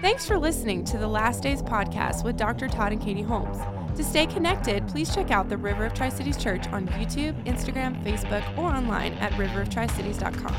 [0.00, 2.68] Thanks for listening to the Last Days podcast with Dr.
[2.68, 3.58] Todd and Katie Holmes.
[3.98, 8.02] To stay connected, please check out the River of Tri Cities Church on YouTube, Instagram,
[8.02, 10.56] Facebook, or online at riveroftricities.com.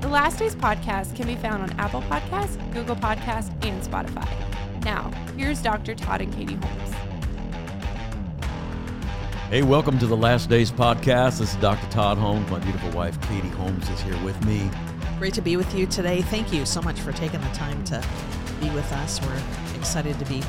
[0.00, 4.28] The Last Days podcast can be found on Apple Podcasts, Google Podcasts, and Spotify.
[4.84, 5.96] Now, here's Dr.
[5.96, 6.94] Todd and Katie Holmes.
[9.50, 11.40] Hey, welcome to the Last Days podcast.
[11.40, 11.90] This is Dr.
[11.90, 12.48] Todd Holmes.
[12.48, 14.70] My beautiful wife, Katie Holmes, is here with me.
[15.18, 16.22] Great to be with you today.
[16.22, 18.00] Thank you so much for taking the time to
[18.60, 19.20] be with us.
[19.22, 19.42] We're
[19.78, 20.42] excited to be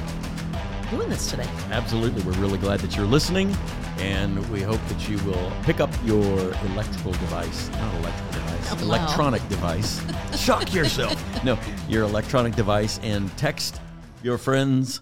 [0.89, 1.47] doing this today.
[1.71, 2.21] Absolutely.
[2.23, 3.55] We're really glad that you're listening,
[3.97, 6.39] and we hope that you will pick up your
[6.71, 8.81] electrical device, not electrical device, Oh, wow.
[8.83, 10.01] electronic device.
[10.37, 11.43] Shock yourself.
[11.43, 13.79] No, your electronic device and text
[14.23, 15.01] your friends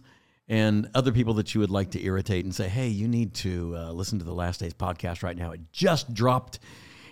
[0.49, 3.73] and other people that you would like to irritate and say, hey, you need to
[3.77, 5.51] uh, listen to the Last Days podcast right now.
[5.51, 6.59] It just dropped.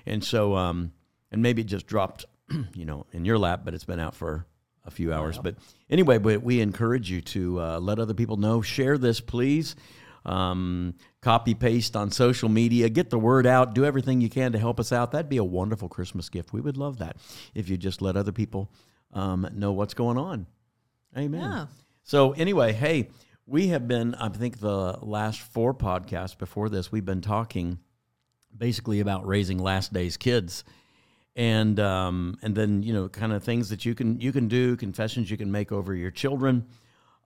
[0.05, 0.91] And so, um,
[1.31, 2.25] and maybe it just dropped,
[2.75, 4.45] you know, in your lap, but it's been out for
[4.85, 5.37] a few hours.
[5.37, 5.55] But
[5.89, 8.61] anyway, but we encourage you to uh, let other people know.
[8.61, 9.75] Share this, please.
[10.25, 12.89] Um, copy paste on social media.
[12.89, 13.73] Get the word out.
[13.73, 15.11] Do everything you can to help us out.
[15.11, 16.53] That'd be a wonderful Christmas gift.
[16.53, 17.17] We would love that
[17.55, 18.71] if you just let other people
[19.13, 20.45] um, know what's going on.
[21.17, 21.41] Amen.
[21.41, 21.65] Yeah.
[22.03, 23.09] So anyway, hey,
[23.45, 24.15] we have been.
[24.15, 27.79] I think the last four podcasts before this, we've been talking
[28.55, 30.63] basically about raising last days kids
[31.35, 34.75] and um, and then you know kind of things that you can you can do
[34.75, 36.65] confessions you can make over your children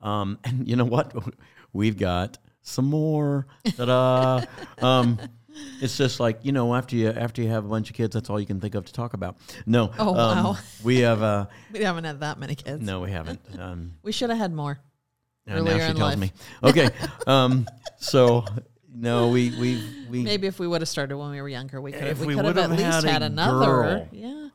[0.01, 1.13] um, and you know what
[1.73, 3.45] we've got some more
[3.77, 4.41] Ta-da.
[4.81, 5.19] um,
[5.81, 8.29] it's just like you know after you after you have a bunch of kids that's
[8.29, 10.57] all you can think of to talk about no Oh, um, wow.
[10.83, 12.81] we have uh We haven't had that many kids.
[12.83, 14.79] no we haven't um, We should have had more.
[15.47, 16.19] now Earlier she in tells life.
[16.19, 16.31] me
[16.63, 16.89] okay
[17.27, 17.67] um,
[17.97, 18.43] so
[18.95, 21.91] no we we we Maybe if we would have started when we were younger, we
[21.91, 23.65] could have, we we could have at least had had another.
[23.65, 24.07] girl.
[24.11, 24.49] Yeah.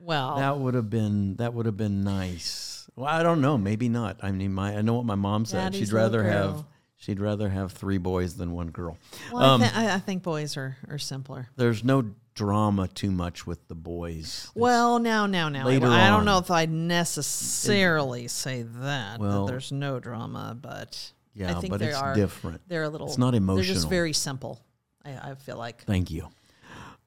[0.00, 2.88] Well, That would have been that would have been nice.
[2.96, 4.18] Well, I don't know, maybe not.
[4.22, 5.58] I mean, my I know what my mom said.
[5.72, 6.64] Daddy's she'd rather have
[6.96, 8.98] she'd rather have three boys than one girl.
[9.32, 11.48] well um, I, thi- I, think boys are, are simpler.
[11.56, 14.50] There's no drama too much with the boys.
[14.54, 15.66] Well, now, now, now.
[15.66, 20.56] Later I, I don't know if I'd necessarily say that, Well- that there's no drama,
[20.60, 22.62] but Yeah, I think but they it's are different.
[22.66, 23.08] They're a little.
[23.08, 23.56] It's not emotional.
[23.56, 24.58] They're just very simple.
[25.04, 26.28] I, I feel like Thank you.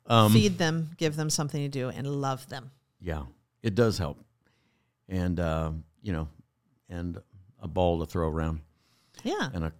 [0.05, 2.69] Um, feed them, give them something to do, and love them.
[3.01, 3.23] Yeah,
[3.63, 4.23] it does help,
[5.07, 5.71] and uh,
[6.03, 6.27] you know,
[6.89, 7.17] and
[7.59, 8.61] a ball to throw around.
[9.23, 9.49] Yeah.
[9.53, 9.73] and a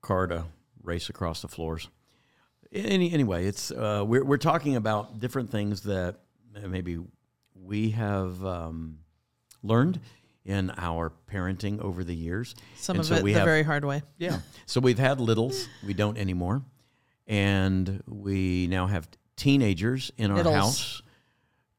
[0.00, 0.44] car to
[0.82, 1.88] race across the floors.
[2.72, 6.16] Any, anyway, it's uh, we're we're talking about different things that
[6.66, 6.98] maybe
[7.54, 8.98] we have um,
[9.62, 10.00] learned
[10.50, 12.54] in our parenting over the years.
[12.76, 14.02] Some And of so it we the have- very hard way.
[14.18, 14.40] Yeah.
[14.66, 15.68] So we've had littles.
[15.86, 16.62] We don't anymore.
[17.26, 20.54] And we now have teenagers in our Littles.
[20.56, 21.02] house.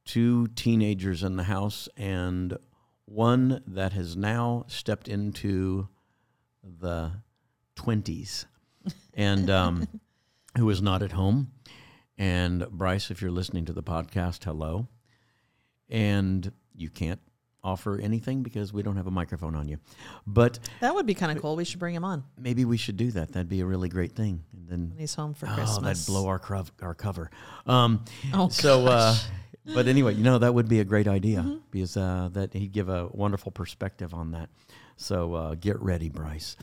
[0.06, 2.58] Two teenagers in the house and
[3.06, 5.88] one that has now stepped into
[6.64, 7.12] the
[7.76, 8.46] 20s
[9.14, 9.88] and um,
[10.58, 11.52] who is not at home.
[12.18, 14.88] And Bryce, if you're listening to the podcast, hello.
[15.90, 17.20] And you can't
[17.64, 19.78] offer anything because we don't have a microphone on you.
[20.26, 21.56] But That would be kind of cool.
[21.56, 23.34] We should bring him on maybe we should do that.
[23.34, 24.44] That'd be a really great thing.
[24.58, 26.00] And then when he's home for oh, Christmas.
[26.00, 27.30] that'd blow our crov- our cover.
[27.68, 29.16] Um, Oh, so, uh,
[29.76, 31.58] but anyway, you know that would be a great idea Mm-hmm.
[31.70, 34.50] because uh, that he'd give a wonderful perspective on that.
[34.98, 36.58] So uh, get ready, Bryce.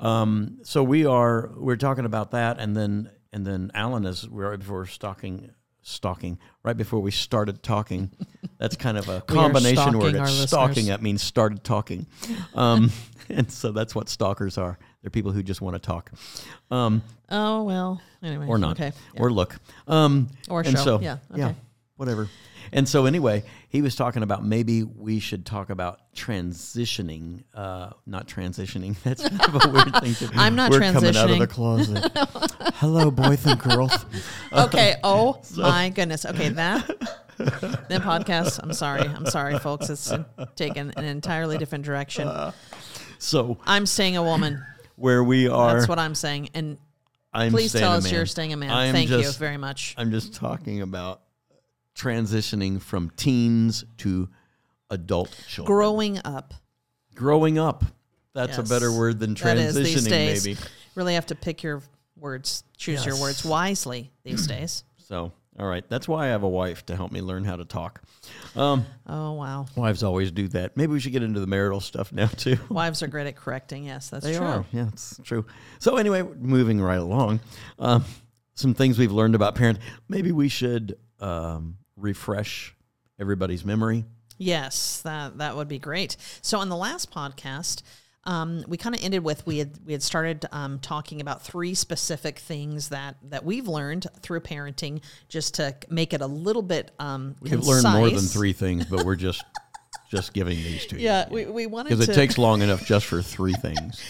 [0.00, 4.86] Um, so we are we're talking about that, and then and then Alan is before
[4.86, 5.50] stalking.
[5.86, 8.10] Stalking right before we started talking.
[8.58, 10.14] That's kind of a combination word.
[10.14, 10.68] stalking It's stalking.
[10.68, 10.86] listeners.
[10.88, 12.06] That means started talking,
[12.54, 12.90] um,
[13.28, 14.78] and so that's what stalkers are.
[15.02, 16.10] They're people who just want to talk.
[16.70, 18.00] Um, Oh well.
[18.22, 18.46] Anyway.
[18.46, 18.92] or not, Okay.
[19.14, 19.20] yeah.
[19.20, 19.56] or look,
[19.86, 21.56] um, Or and show, So, yeah, yeah, okay.
[21.96, 22.28] Whatever.
[22.72, 28.26] And so anyway, he was talking about maybe we should talk about transitioning, uh, not
[28.26, 28.96] transitioning.
[29.02, 30.14] That's kind of a weird thing.
[30.14, 31.48] To, I'm not We're coming out of the transitioning.
[31.50, 32.12] closet.
[32.76, 34.06] Hello, boys and girls.
[34.52, 34.96] Okay.
[35.04, 36.24] Oh my goodness.
[36.24, 36.48] Okay.
[36.50, 36.86] That.
[37.36, 38.60] the podcast.
[38.62, 39.02] I'm sorry.
[39.02, 39.90] I'm sorry, folks.
[39.90, 40.12] It's
[40.56, 42.30] taken an entirely different direction.
[43.18, 44.64] So I'm staying a woman.
[44.96, 46.50] where we are, That's what I'm saying.
[46.54, 46.78] And
[47.32, 48.12] I'm please staying tell a us man.
[48.14, 48.70] you're staying a man.
[48.70, 49.94] I'm Thank you just- very much.
[49.98, 51.20] I'm just talking about
[51.94, 54.28] transitioning from teens to
[54.90, 55.74] adult children.
[55.76, 56.54] Growing up.
[57.14, 57.84] Growing up.
[58.34, 60.56] That's a better word than That is these transitioning, maybe.
[60.96, 61.82] Really have to pick your
[62.16, 62.64] words.
[62.76, 64.82] Choose your words wisely these days.
[64.98, 65.84] So, all right.
[65.88, 68.02] That's why I have a wife to help me learn how to talk.
[68.56, 69.66] Um, Oh wow.
[69.76, 70.76] wives always do that.
[70.76, 72.56] Maybe we should get into the marital stuff now, too.
[72.70, 73.84] Wives are great at correcting.
[73.84, 74.44] Yes, that's They true.
[74.46, 74.64] are.
[74.72, 75.46] Yeah, it's true.
[75.78, 77.38] So, anyway, moving right along,
[77.78, 78.04] um,
[78.54, 79.78] some things we've learned about parenting.
[80.08, 82.74] Maybe we should um, refresh
[83.18, 84.04] everybody's memory
[84.38, 86.16] Yes, that that would be great.
[86.42, 87.82] So on the last podcast,
[88.24, 91.74] um, we kind of ended with we had we had started um, talking about three
[91.74, 96.90] specific things that that we've learned through parenting, just to make it a little bit.
[96.98, 99.44] Um, We've learned more than three things, but we're just
[100.10, 101.04] just giving these to you.
[101.04, 104.02] Yeah, we, we wanted because it takes long enough just for three things.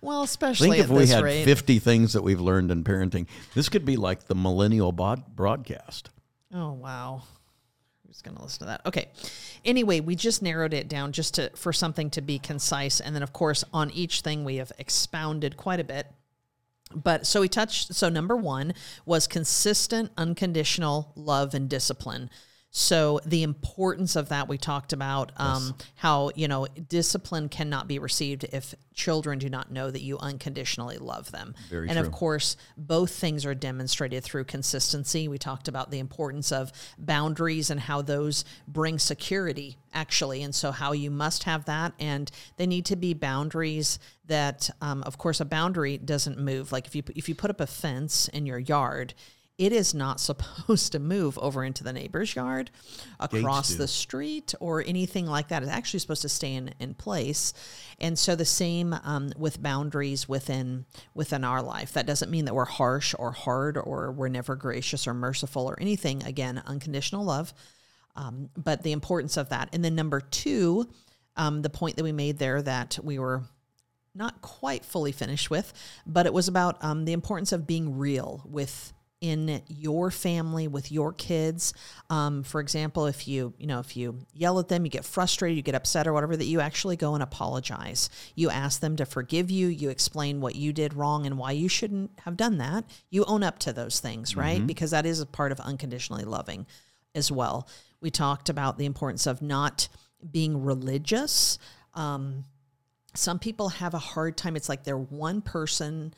[0.00, 1.44] well, especially think if we had rate.
[1.44, 6.10] 50 things that we've learned in parenting, this could be like the millennial bod- broadcast.
[6.52, 7.22] Oh wow.
[8.06, 8.84] Who's going to listen to that?
[8.84, 9.08] Okay.
[9.64, 13.22] Anyway, we just narrowed it down just to for something to be concise and then
[13.22, 16.06] of course on each thing we have expounded quite a bit.
[16.94, 18.74] But so we touched so number 1
[19.06, 22.28] was consistent unconditional love and discipline.
[22.74, 27.98] So the importance of that we talked about um, how you know discipline cannot be
[27.98, 31.54] received if children do not know that you unconditionally love them.
[31.68, 35.28] Very and of course, both things are demonstrated through consistency.
[35.28, 40.42] We talked about the importance of boundaries and how those bring security, actually.
[40.42, 41.92] And so, how you must have that.
[42.00, 43.98] And they need to be boundaries
[44.28, 46.72] that, um, of course, a boundary doesn't move.
[46.72, 49.12] Like if you, if you put up a fence in your yard,
[49.58, 52.70] it is not supposed to move over into the neighbor's yard,
[53.20, 55.62] across the street, or anything like that.
[55.62, 57.52] It's actually supposed to stay in, in place.
[58.00, 61.92] And so the same um, with boundaries within within our life.
[61.92, 65.78] That doesn't mean that we're harsh or hard or we're never gracious or merciful or
[65.80, 66.22] anything.
[66.24, 67.54] Again, unconditional love.
[68.14, 69.70] Um, but the importance of that.
[69.72, 70.88] And then number two,
[71.36, 73.44] um, the point that we made there that we were
[74.14, 75.72] not quite fully finished with,
[76.06, 78.92] but it was about um, the importance of being real with
[79.22, 81.72] in your family with your kids.
[82.10, 85.56] Um, for example if you you know if you yell at them you get frustrated
[85.56, 88.10] you get upset or whatever that you actually go and apologize.
[88.34, 91.68] You ask them to forgive you you explain what you did wrong and why you
[91.68, 92.84] shouldn't have done that.
[93.10, 94.66] You own up to those things right?
[94.66, 96.66] Because that is a part of unconditionally loving
[97.14, 97.68] as well.
[98.00, 99.88] We talked about the importance of not
[100.28, 101.58] being religious.
[101.94, 102.44] Um,
[103.14, 104.56] some people have a hard time.
[104.56, 106.12] It's like they're one person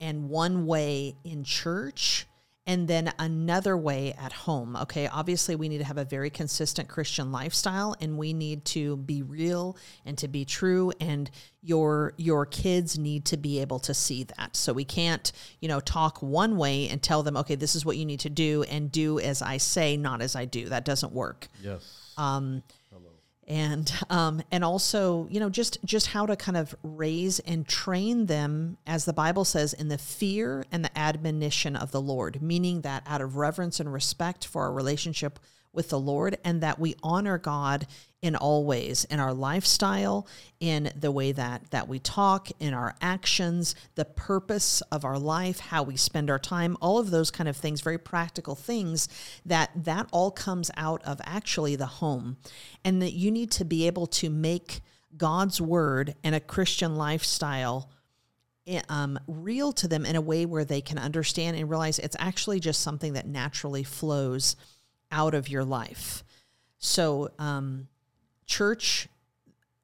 [0.00, 2.26] and one way in church
[2.66, 4.76] and then another way at home.
[4.76, 5.06] Okay.
[5.06, 9.22] Obviously, we need to have a very consistent Christian lifestyle and we need to be
[9.22, 9.76] real
[10.06, 10.92] and to be true.
[11.00, 11.30] And
[11.62, 14.56] your your kids need to be able to see that.
[14.56, 15.30] So we can't,
[15.60, 18.30] you know, talk one way and tell them, okay, this is what you need to
[18.30, 20.68] do and do as I say, not as I do.
[20.68, 22.12] That doesn't work Yes.
[22.16, 22.62] Um,
[23.46, 28.26] and um, and also you know just just how to kind of raise and train
[28.26, 32.80] them as the bible says in the fear and the admonition of the lord meaning
[32.82, 35.38] that out of reverence and respect for our relationship
[35.74, 37.86] with the lord and that we honor god
[38.22, 40.26] in all ways in our lifestyle
[40.58, 45.60] in the way that that we talk in our actions the purpose of our life
[45.60, 49.08] how we spend our time all of those kind of things very practical things
[49.44, 52.36] that that all comes out of actually the home.
[52.84, 54.80] And that you need to be able to make
[55.16, 57.90] god's word and a christian lifestyle
[58.88, 62.58] um, real to them in a way where they can understand and realize it's actually
[62.58, 64.56] just something that naturally flows
[65.14, 66.24] out of your life
[66.78, 67.86] so um,
[68.46, 69.08] church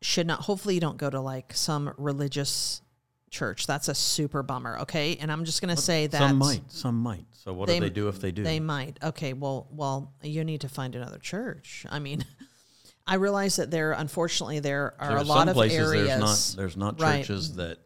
[0.02, 2.82] should not hopefully you don't go to like some religious
[3.30, 6.62] church that's a super bummer okay and i'm just going to say that some might.
[6.68, 7.24] Some might.
[7.32, 8.42] So what they- do they do if they do?
[8.42, 12.24] they might okay well well you need to find another church i mean
[13.06, 16.54] i realize that there unfortunately there are There a lot of places areas there's not
[16.60, 17.20] there's not Right.
[17.24, 17.78] churches that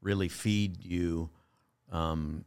[0.00, 1.28] really feed you
[1.92, 2.44] um,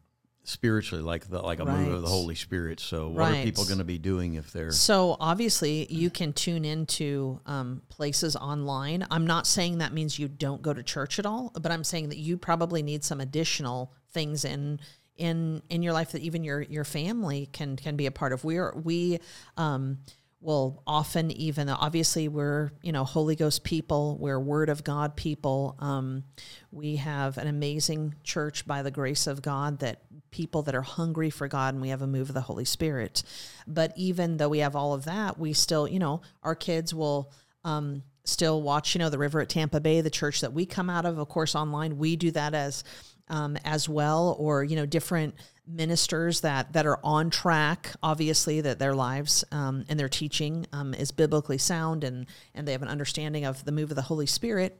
[0.50, 2.79] spiritually like the like a move of the Holy Spirit.
[2.79, 6.65] So what are people going to be doing if they're So obviously, you can tune
[6.65, 9.06] into um, places online.
[9.12, 12.10] I'm not saying that means you don't go to church at all, but I'm saying
[12.10, 14.79] that you probably need some additional things in
[15.18, 18.44] in in your life that even your your family can can be a part of.
[18.44, 19.20] We're we
[19.56, 20.00] um,
[20.41, 25.75] will often even obviously we're you know Holy Ghost people, we're Word of God people.
[25.79, 26.24] Um,
[26.72, 31.29] we have an amazing church by the grace of God that people that are hungry
[31.29, 33.24] for God and we have a move of the Holy Spirit.
[33.67, 37.31] But even though we have all of that, we still, you know, our kids will
[37.63, 40.89] um, still watch, you know, the river at Tampa Bay, the church that we come
[40.89, 41.98] out of, of course, online.
[41.98, 42.84] We do that as
[43.29, 45.36] um, as well, or you know, different
[45.67, 47.91] ministers that that are on track.
[48.01, 52.71] Obviously, that their lives um, and their teaching um, is biblically sound, and and they
[52.71, 54.79] have an understanding of the move of the Holy Spirit.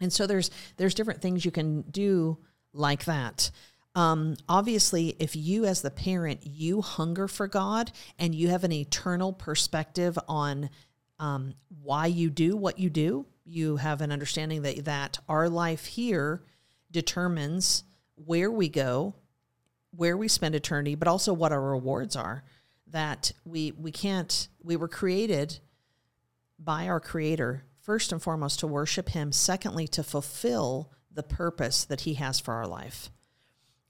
[0.00, 2.38] And so there's there's different things you can do
[2.72, 3.50] like that.
[3.94, 8.72] Um, obviously, if you as the parent you hunger for God and you have an
[8.72, 10.70] eternal perspective on
[11.18, 15.86] um, why you do what you do, you have an understanding that that our life
[15.86, 16.42] here
[16.90, 19.14] determines where we go,
[19.96, 22.44] where we spend eternity, but also what our rewards are.
[22.90, 25.58] That we we can't we were created
[26.58, 32.02] by our Creator, first and foremost, to worship Him, secondly, to fulfill the purpose that
[32.02, 33.10] He has for our life.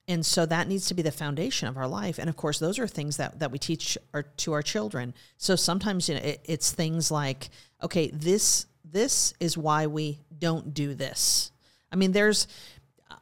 [0.09, 2.19] And so that needs to be the foundation of our life.
[2.19, 5.13] And of course, those are things that, that we teach our, to our children.
[5.37, 7.51] So sometimes you know it, it's things like,
[7.83, 11.53] okay, this this is why we don't do this.
[11.93, 12.47] I mean, there's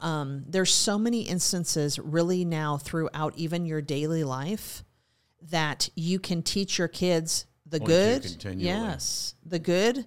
[0.06, 4.84] um, there's so many instances really now throughout even your daily life
[5.50, 7.88] that you can teach your kids the Point
[8.40, 10.06] good, yes, the good,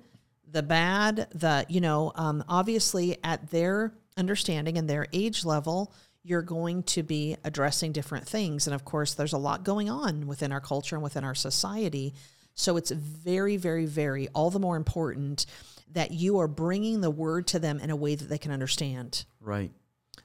[0.50, 6.44] the bad, the you know, um, obviously at their understanding and their age level, you're
[6.44, 10.54] going to be addressing different things, and of course, there's a lot going on within
[10.54, 12.14] our culture and within our society.
[12.56, 15.46] So it's very, very, very all the more important
[15.92, 19.26] that you are bringing the word to them in a way that they can understand.
[19.42, 19.72] Right.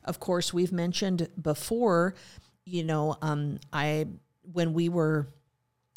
[0.05, 2.15] Of course, we've mentioned before,
[2.65, 4.07] you know, um, I
[4.53, 5.29] when we were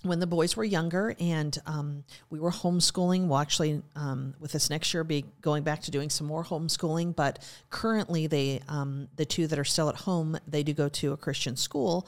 [0.04, 3.28] when the boys were younger and um, we were homeschooling.
[3.28, 7.16] We'll actually, um, with this next year, be going back to doing some more homeschooling.
[7.16, 11.14] But currently, they um, the two that are still at home, they do go to
[11.14, 12.08] a Christian school,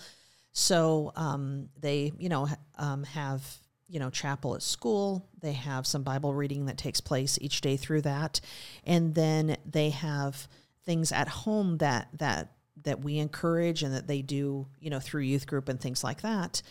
[0.51, 3.43] so um, they, you know, um, have
[3.87, 5.27] you know chapel at school.
[5.41, 8.39] They have some Bible reading that takes place each day through that,
[8.85, 10.47] and then they have
[10.85, 15.21] things at home that that that we encourage and that they do, you know, through
[15.21, 16.61] youth group and things like that.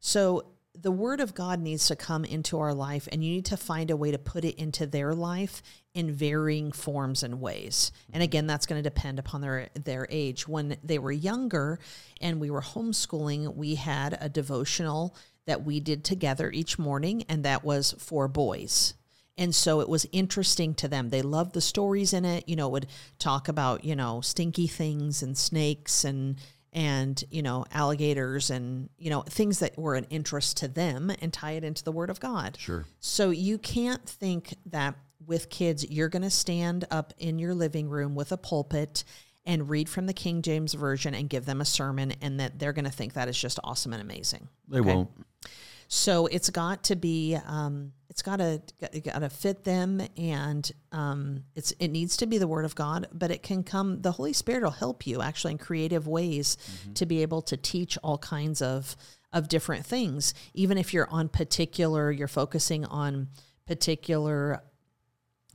[0.00, 3.56] So the word of God needs to come into our life, and you need to
[3.56, 5.62] find a way to put it into their life
[5.94, 7.92] in varying forms and ways.
[8.08, 8.22] And mm-hmm.
[8.22, 10.48] again, that's going to depend upon their their age.
[10.48, 11.78] When they were younger
[12.20, 15.14] and we were homeschooling, we had a devotional
[15.46, 18.94] that we did together each morning, and that was for boys.
[19.36, 21.10] And so it was interesting to them.
[21.10, 22.48] They loved the stories in it.
[22.48, 22.86] You know, it would
[23.18, 26.36] talk about, you know, stinky things and snakes and
[26.72, 31.32] and, you know, alligators and, you know, things that were an interest to them and
[31.32, 32.56] tie it into the word of God.
[32.58, 32.84] Sure.
[32.98, 37.88] So you can't think that with kids you're going to stand up in your living
[37.88, 39.04] room with a pulpit
[39.46, 42.72] and read from the King James version and give them a sermon and that they're
[42.72, 44.48] going to think that is just awesome and amazing.
[44.68, 44.94] They Okay?
[44.94, 45.10] won't.
[45.88, 48.62] So it's got to be, um, it's got to
[49.02, 53.08] got to fit them, and um, it's it needs to be the Word of God.
[53.12, 54.02] But it can come.
[54.02, 56.56] The Holy Spirit will help you actually in creative ways
[56.94, 58.96] to be able to teach all kinds of
[59.32, 60.32] of different things.
[60.54, 63.28] Even if you're on particular, you're focusing on
[63.66, 64.62] particular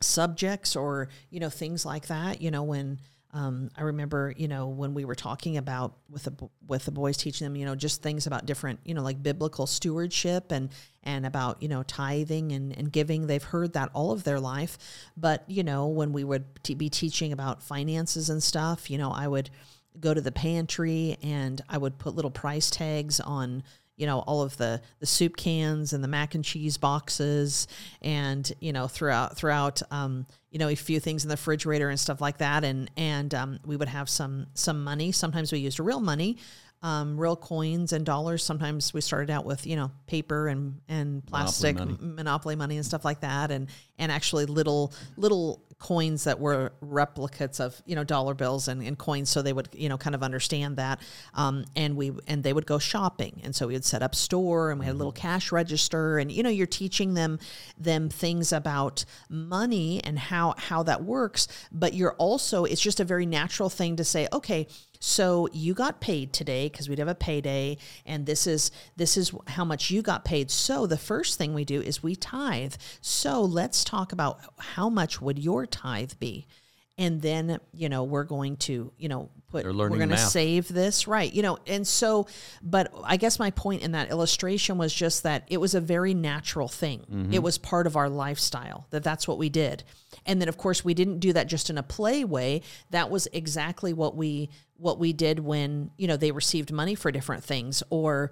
[0.01, 2.99] subjects or you know things like that you know when
[3.31, 6.33] um, I remember, you know, when we were talking about with the
[6.65, 9.67] with the boys, teaching them, you know, just things about different, you know, like biblical
[9.67, 10.69] stewardship and
[11.03, 13.27] and about you know tithing and, and giving.
[13.27, 14.79] They've heard that all of their life,
[15.15, 19.11] but you know, when we would t- be teaching about finances and stuff, you know,
[19.11, 19.51] I would
[19.99, 23.63] go to the pantry and I would put little price tags on
[23.99, 27.67] you know all of the the soup cans and the mac and cheese boxes
[28.01, 31.99] and you know throughout throughout um, you know a few things in the refrigerator and
[31.99, 32.63] stuff like that.
[32.63, 35.11] And and um, we would have some some money.
[35.11, 36.37] Sometimes we used real money
[36.81, 38.43] um, real coins and dollars.
[38.43, 41.97] Sometimes we started out with you know paper and and plastic money.
[41.99, 43.51] monopoly money and stuff like that.
[43.51, 48.83] And and actually little little coins that were replicates of you know dollar bills and,
[48.83, 51.01] and coins so they would you know kind of understand that.
[51.33, 53.41] Um, and we and they would go shopping.
[53.43, 56.19] And so we would set up store and we had a little cash register.
[56.19, 57.39] And you know you're teaching them
[57.77, 61.47] them things about money and how how that works.
[61.71, 64.67] But you're also it's just a very natural thing to say okay
[64.99, 69.31] so you got paid today because we'd have a payday and this is this is
[69.47, 70.51] how much you got paid.
[70.51, 72.75] So the first thing we do is we tithe.
[72.99, 76.47] So let's talk about how much would your tithe be?
[76.97, 81.07] And then you know we're going to you know put we're going to save this
[81.07, 82.27] right you know and so
[82.61, 86.13] but i guess my point in that illustration was just that it was a very
[86.13, 86.99] natural thing.
[86.99, 87.33] Mm-hmm.
[87.33, 89.83] it was part of our lifestyle that that's what we did.
[90.25, 92.61] And then of course we didn't do that just in a play way.
[92.89, 97.11] That was exactly what we what we did when you know they received money for
[97.11, 98.31] different things or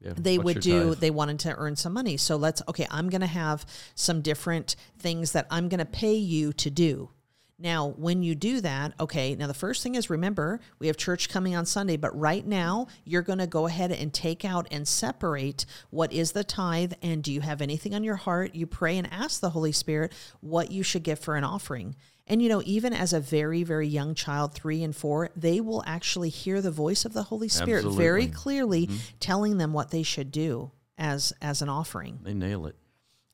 [0.00, 0.12] Yeah.
[0.16, 0.98] they What's would do tithe?
[1.00, 4.76] they wanted to earn some money so let's okay i'm going to have some different
[4.98, 7.10] things that i'm going to pay you to do
[7.58, 11.28] now when you do that okay now the first thing is remember we have church
[11.28, 14.88] coming on sunday but right now you're going to go ahead and take out and
[14.88, 18.96] separate what is the tithe and do you have anything on your heart you pray
[18.98, 21.94] and ask the holy spirit what you should give for an offering
[22.26, 25.82] and you know, even as a very, very young child, three and four, they will
[25.86, 28.28] actually hear the voice of the Holy Spirit very Absolutely.
[28.28, 28.96] clearly mm-hmm.
[29.20, 32.76] telling them what they should do as as an offering They nail it.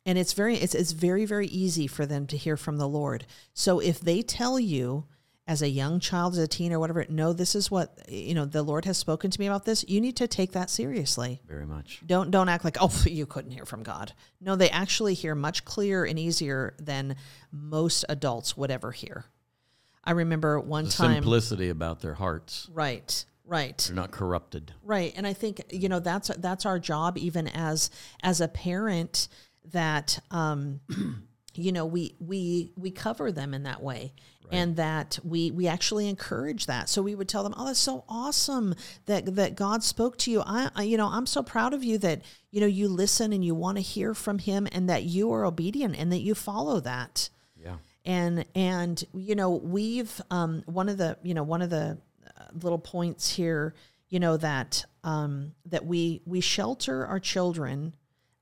[0.07, 3.26] and it's very it's, it's very very easy for them to hear from the lord
[3.52, 5.04] so if they tell you
[5.49, 8.45] as a young child, as a teen or whatever, no, this is what you know,
[8.45, 9.83] the Lord has spoken to me about this.
[9.88, 11.40] You need to take that seriously.
[11.49, 12.02] Very much.
[12.07, 14.12] Don't don't act like, oh, you couldn't hear from God.
[14.43, 17.17] No, they actually hear much clearer and easier than
[17.50, 19.25] most adults would ever hear.
[20.05, 22.69] I remember one The time simplicity about their hearts.
[22.73, 23.25] Right.
[23.47, 23.78] Right.
[23.78, 24.75] They're not corrupted.
[24.83, 25.14] Right.
[25.17, 27.90] And I think, you know, that's that's our job even as
[28.23, 29.28] as a parent
[29.73, 30.81] that um
[31.59, 34.12] you know, we we we cover them in that way.
[34.50, 36.88] And that we we actually encourage that.
[36.88, 38.75] So we would tell them, "Oh, that's so awesome
[39.05, 40.41] that that God spoke to you.
[40.41, 43.45] I, I you know, I'm so proud of you that you know you listen and
[43.45, 46.81] you want to hear from Him, and that you are obedient and that you follow
[46.81, 47.29] that."
[47.62, 47.77] Yeah.
[48.05, 52.45] and and you know we've um, one of the you know one of the uh,
[52.55, 53.75] little points here
[54.09, 57.95] you know that um, that we we shelter our children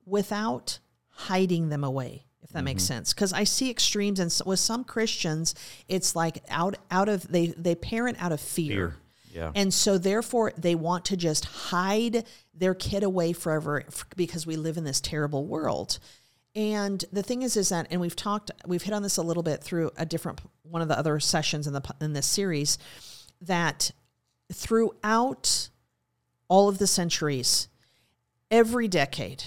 [0.05, 2.95] without hiding them away if that makes mm-hmm.
[2.95, 5.55] sense because i see extremes and s- with some christians
[5.89, 8.97] it's like out out of they they parent out of fear, Fear.
[9.33, 9.53] Yeah.
[9.55, 12.25] and so therefore they want to just hide
[12.55, 13.85] their kid away forever
[14.17, 15.99] because we live in this terrible world
[16.57, 19.43] and the thing is, is that, and we've talked, we've hit on this a little
[19.43, 22.79] bit through a different one of the other sessions in the in this series,
[23.43, 23.91] that
[24.51, 25.69] throughout
[26.49, 27.69] all of the centuries,
[28.51, 29.45] every decade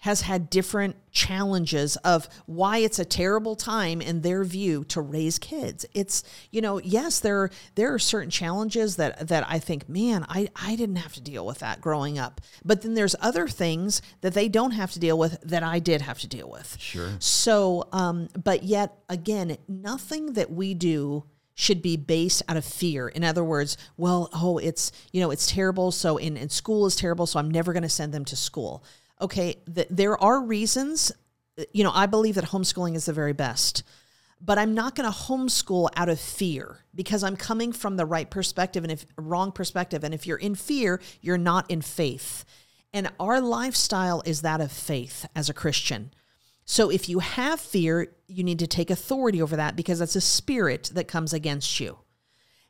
[0.00, 5.38] has had different challenges of why it's a terrible time in their view to raise
[5.38, 5.84] kids.
[5.94, 10.48] It's you know, yes, there there are certain challenges that that I think, man, I
[10.56, 12.40] I didn't have to deal with that growing up.
[12.64, 16.02] But then there's other things that they don't have to deal with that I did
[16.02, 16.76] have to deal with.
[16.78, 17.10] Sure.
[17.18, 23.08] So, um, but yet again, nothing that we do should be based out of fear.
[23.08, 25.92] In other words, well, oh, it's you know, it's terrible.
[25.92, 27.26] So in, in school is terrible.
[27.26, 28.82] So I'm never going to send them to school.
[29.20, 31.12] Okay, th- there are reasons.
[31.58, 33.82] Uh, you know, I believe that homeschooling is the very best,
[34.40, 38.30] but I'm not going to homeschool out of fear because I'm coming from the right
[38.30, 40.04] perspective and if wrong perspective.
[40.04, 42.44] And if you're in fear, you're not in faith.
[42.92, 46.12] And our lifestyle is that of faith as a Christian.
[46.64, 50.20] So if you have fear, you need to take authority over that because that's a
[50.20, 51.98] spirit that comes against you.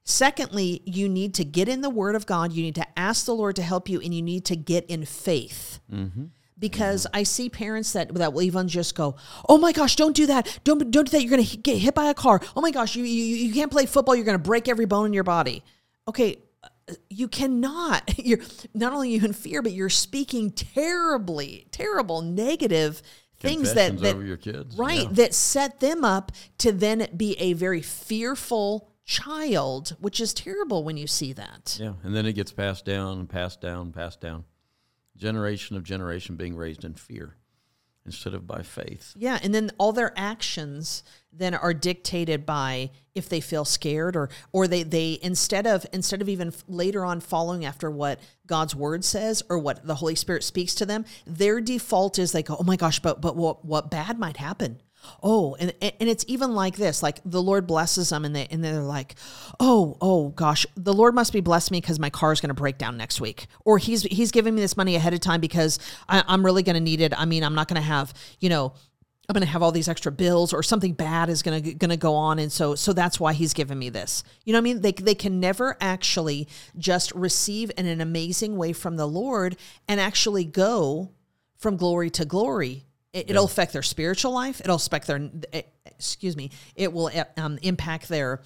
[0.04, 2.52] Secondly, you need to get in the word of God.
[2.52, 5.04] You need to ask the Lord to help you and you need to get in
[5.04, 5.80] faith.
[5.92, 6.24] Mm-hmm.
[6.60, 9.16] Because I see parents that that will even just go,
[9.48, 10.60] "Oh my gosh, don't do that!
[10.62, 11.22] Don't don't do that!
[11.22, 12.40] You're gonna get hit by a car!
[12.54, 14.14] Oh my gosh, you you you can't play football!
[14.14, 15.64] You're gonna break every bone in your body."
[16.06, 18.18] Okay, uh, you cannot.
[18.18, 18.40] You're
[18.74, 23.02] not only you in fear, but you're speaking terribly, terrible, negative
[23.38, 24.76] things that that over your kids.
[24.76, 25.12] right Yeah.
[25.12, 30.96] that set them up to then be a very fearful child, which is terrible when
[30.98, 31.78] you see that.
[31.80, 34.44] Yeah, and then it gets passed down and passed down, passed down.
[35.20, 37.36] Generation of generation being raised in fear
[38.06, 39.12] instead of by faith.
[39.16, 41.02] Yeah, and then all their actions
[41.32, 46.22] then are dictated by if they feel scared or or they they instead of instead
[46.22, 50.42] of even later on following after what God's word says or what the Holy Spirit
[50.42, 53.90] speaks to them, their default is they go, "Oh my gosh, but but what what
[53.90, 54.80] bad might happen?"
[55.22, 58.62] Oh, and and it's even like this, like the Lord blesses them and they and
[58.62, 59.14] they're like,
[59.58, 62.54] "Oh, oh gosh, the Lord must be blessing me because my car is going to
[62.54, 65.78] break down next week." Or he's he's giving me this money ahead of time because
[66.08, 67.12] I, I'm really going to need it.
[67.16, 68.74] I mean, I'm not going to have, you know,
[69.30, 71.90] I'm going to have all these extra bills or something bad is going to going
[71.90, 74.24] to go on and so so that's why he's giving me this.
[74.44, 74.80] You know what I mean?
[74.80, 80.00] They they can never actually just receive in an amazing way from the Lord and
[80.00, 81.12] actually go
[81.56, 82.86] from glory to glory.
[83.12, 84.60] It, It'll affect their spiritual life.
[84.60, 86.50] It'll affect their eh, excuse me.
[86.76, 88.40] It will eh, um, impact their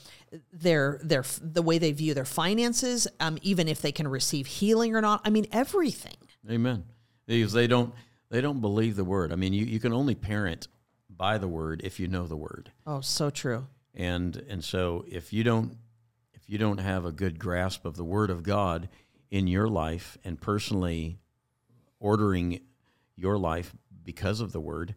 [0.52, 4.94] their their the way they view their finances, um, even if they can receive healing
[4.94, 5.20] or not.
[5.24, 6.16] I mean everything.
[6.50, 6.84] Amen.
[7.26, 7.94] Because they don't
[8.30, 9.32] they don't believe the word.
[9.32, 10.68] I mean, you, you can only parent
[11.08, 12.72] by the word if you know the word.
[12.86, 13.66] Oh, so true.
[13.94, 15.76] And and so if you don't
[16.32, 18.88] if you don't have a good grasp of the word of God
[19.30, 21.18] in your life and personally
[22.00, 22.60] ordering
[23.16, 23.72] your life
[24.04, 24.94] because of the word.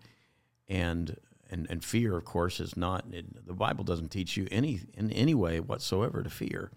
[0.68, 1.18] And
[1.50, 5.12] and, and fear of course is not it, the bible doesn't teach you any in
[5.12, 6.72] any way whatsoever to fear.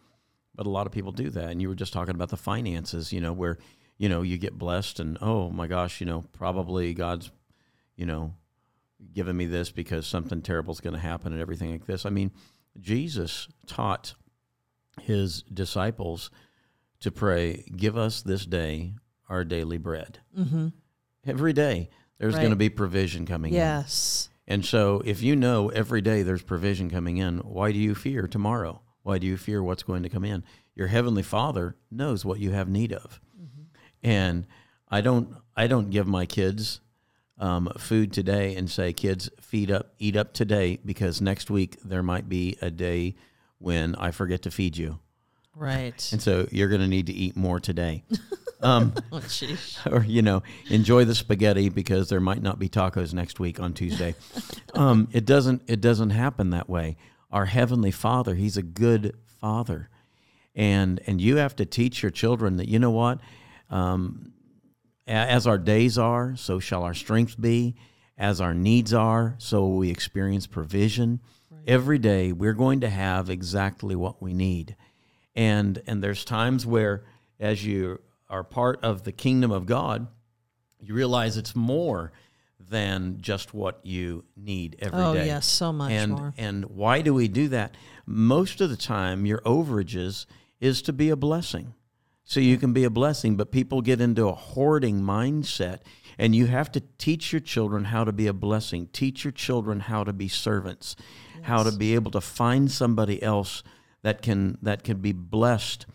[0.55, 1.51] But a lot of people do that.
[1.51, 3.59] And you were just talking about the finances you know where
[3.99, 7.31] you know you get blessed and oh my gosh you know probably god's
[7.97, 8.35] you know
[9.13, 12.07] given me this because something terrible is going to happen and everything like this.
[12.07, 12.31] I mean
[12.79, 14.15] jesus taught
[15.01, 16.31] his disciples
[17.01, 18.95] to pray give us this day
[19.29, 20.19] our daily bread.
[20.39, 20.69] Mm-hmm.
[21.27, 21.89] every day
[22.21, 22.41] there's Right.
[22.43, 24.29] going to be provision coming in Yes.
[24.47, 28.29] and so, if you know every day there's provision coming in, why do you fear
[28.29, 28.83] tomorrow?
[29.03, 30.45] Why do you fear what's going to come in?
[30.77, 33.21] Your heavenly Father knows what you have need of,
[34.03, 34.47] and
[34.89, 35.35] I don't.
[35.57, 36.81] I don't give my kids
[37.39, 42.03] um, food today and say, "Kids, feed up, eat up today," because next week there
[42.03, 43.15] might be a day
[43.59, 45.01] when I forget to feed you.
[45.55, 46.09] Right.
[46.13, 48.05] And so you're going to need to eat more today.
[48.63, 49.23] Um, oh,
[49.91, 53.73] or, you know, enjoy the spaghetti because there might not be tacos next week on
[53.73, 54.15] Tuesday.
[54.75, 56.99] um, it doesn't, it doesn't happen that way.
[57.31, 59.89] Our heavenly father, he's a good father.
[60.55, 63.21] And, and you have to teach your children that, you know what,
[63.71, 64.33] um,
[65.07, 67.77] as our days are, so shall our strength be.
[68.19, 71.21] As our needs are, so will we experience provision.
[71.51, 71.63] Right.
[71.67, 74.77] Every day, we're going to have exactly what we need.
[75.35, 77.05] And, and there's times where,
[77.39, 80.07] as you are part of the kingdom of God,
[80.81, 82.13] you realize it's more
[82.59, 85.23] than just what you need every oh, day.
[85.23, 86.35] Oh, yes, so much and, more.
[86.37, 87.77] And why do we do that?
[88.07, 90.27] Most of the time, your overages
[90.61, 91.75] is to be a blessing
[92.25, 93.37] so you can be a blessing.
[93.37, 95.81] But people get into a hoarding mindset,
[96.19, 98.89] and you have to teach your children how to be a blessing.
[98.93, 100.95] Teach your children how to be servants,
[101.37, 101.47] yes.
[101.47, 103.63] how to be able to find somebody else
[104.03, 105.87] that can that can be blessed,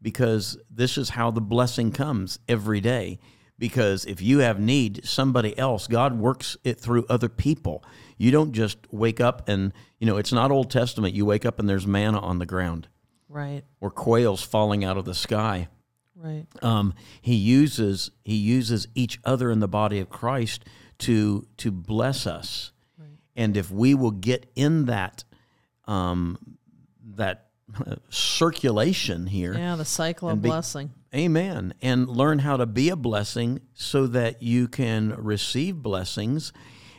[0.00, 3.18] because this is how the blessing comes every day.
[3.58, 7.82] Because if you have need, somebody else, God works it through other people.
[8.16, 11.14] You don't just wake up and you know it's not Old Testament.
[11.14, 12.88] You wake up and there's manna on the ground,
[13.28, 13.64] right?
[13.80, 15.68] Or quails falling out of the sky
[16.18, 16.46] Right.
[16.62, 20.64] Um, he uses he uses each other in the body of Christ
[20.98, 23.08] to to bless us, right.
[23.36, 25.22] and if we will get in that
[25.86, 26.38] um,
[27.14, 27.47] that
[28.10, 30.90] circulation here, yeah, the cycle of be, blessing.
[31.14, 31.74] Amen.
[31.80, 36.52] And learn how to be a blessing so that you can receive blessings.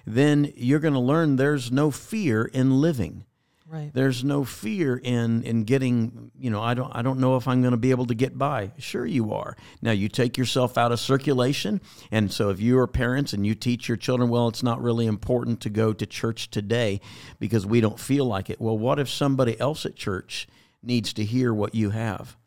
[0.05, 3.25] Then you're going to learn there's no fear in living.
[3.67, 3.91] Right.
[3.93, 7.61] There's no fear in in getting, you know, I don't I don't know if I'm
[7.61, 8.71] going to be able to get by.
[8.79, 9.55] Sure you are.
[9.79, 11.79] Now you take yourself out of circulation,
[12.09, 15.05] and so if you are parents and you teach your children, well, it's not really
[15.05, 16.99] important to go to church today
[17.39, 18.59] because we don't feel like it.
[18.59, 20.47] Well, what if somebody else at church
[20.81, 22.37] needs to hear what you have?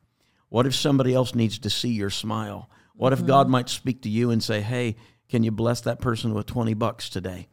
[0.49, 2.68] What if somebody else needs to see your smile?
[2.95, 3.23] What mm-hmm.
[3.23, 4.97] if God might speak to you and say, "Hey,
[5.29, 7.49] can you bless that person with 20 bucks today?"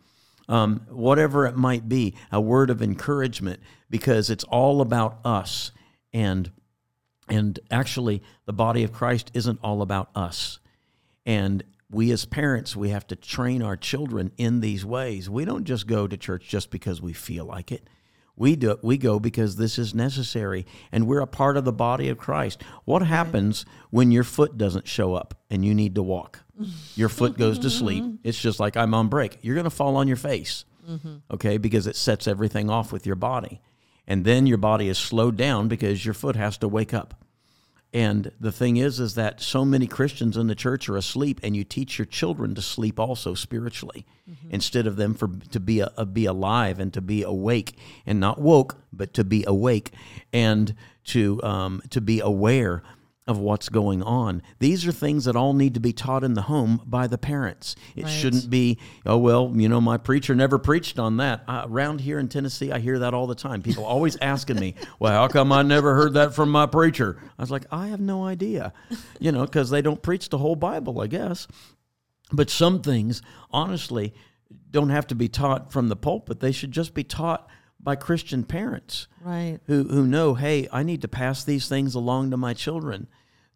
[0.50, 5.72] um, whatever it might be, a word of encouragement, because it's all about us.
[6.12, 6.52] And
[7.30, 10.60] and actually, the body of Christ isn't all about us.
[11.28, 15.30] And we as parents, we have to train our children in these ways.
[15.30, 17.88] We don't just go to church just because we feel like it.
[18.40, 22.08] We do we go because this is necessary and we're a part of the body
[22.08, 22.64] of Christ.
[22.86, 26.40] What happens when your foot doesn't show up and you need to walk?
[26.96, 28.04] Your foot goes to sleep.
[28.24, 29.40] It's just like I'm on break.
[29.42, 30.66] You're going to fall on your face.
[30.90, 31.16] Mm-hmm.
[31.32, 33.62] Okay, because it sets everything off with your body.
[34.08, 37.19] And then your body is slowed down because your foot has to wake up.
[37.92, 41.56] And the thing is, is that so many Christians in the church are asleep, and
[41.56, 44.50] you teach your children to sleep also spiritually, mm-hmm.
[44.52, 47.76] instead of them for to be a, a, be alive and to be awake
[48.06, 49.92] and not woke, but to be awake
[50.32, 50.76] and
[51.06, 52.84] to um, to be aware
[53.30, 54.42] of what's going on.
[54.58, 57.76] These are things that all need to be taught in the home by the parents.
[57.96, 58.10] It right.
[58.10, 61.44] shouldn't be, oh, well, you know, my preacher never preached on that.
[61.48, 63.62] Uh, around here in Tennessee, I hear that all the time.
[63.62, 67.22] People always asking me, well, how come I never heard that from my preacher?
[67.38, 68.74] I was like, I have no idea,
[69.20, 71.48] you know, because they don't preach the whole Bible, I guess.
[72.32, 74.16] But some things, honestly,
[74.72, 76.40] don't have to be taught from the pulpit.
[76.40, 77.48] They should just be taught
[77.80, 79.60] by Christian parents, right?
[79.68, 83.08] Who who know, hey, I need to pass these things along to my children.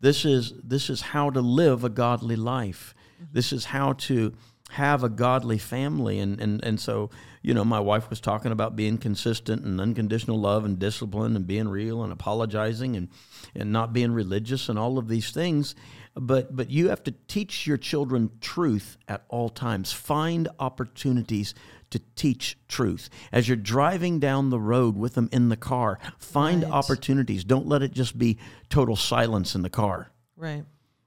[0.04, 2.94] This is this is how to live a godly life.
[3.16, 3.34] Mm-hmm.
[3.34, 4.34] This is how to
[4.72, 7.10] have a godly family and, and and so
[7.42, 11.48] you know my wife was talking about being consistent and unconditional love and discipline and
[11.48, 13.08] being real and apologizing and
[13.56, 15.76] and not being religious and all of these things
[16.16, 21.54] but but you have to teach your children truth at all times find opportunities
[21.93, 23.10] to teach truth.
[23.32, 26.71] As you're driving down the road with them in the car, find right.
[26.71, 27.43] opportunities.
[27.43, 28.38] Don't let it just be
[28.69, 30.12] total silence in the car.
[30.36, 30.65] Right.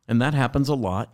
[0.08, 1.12] And that happens a lot.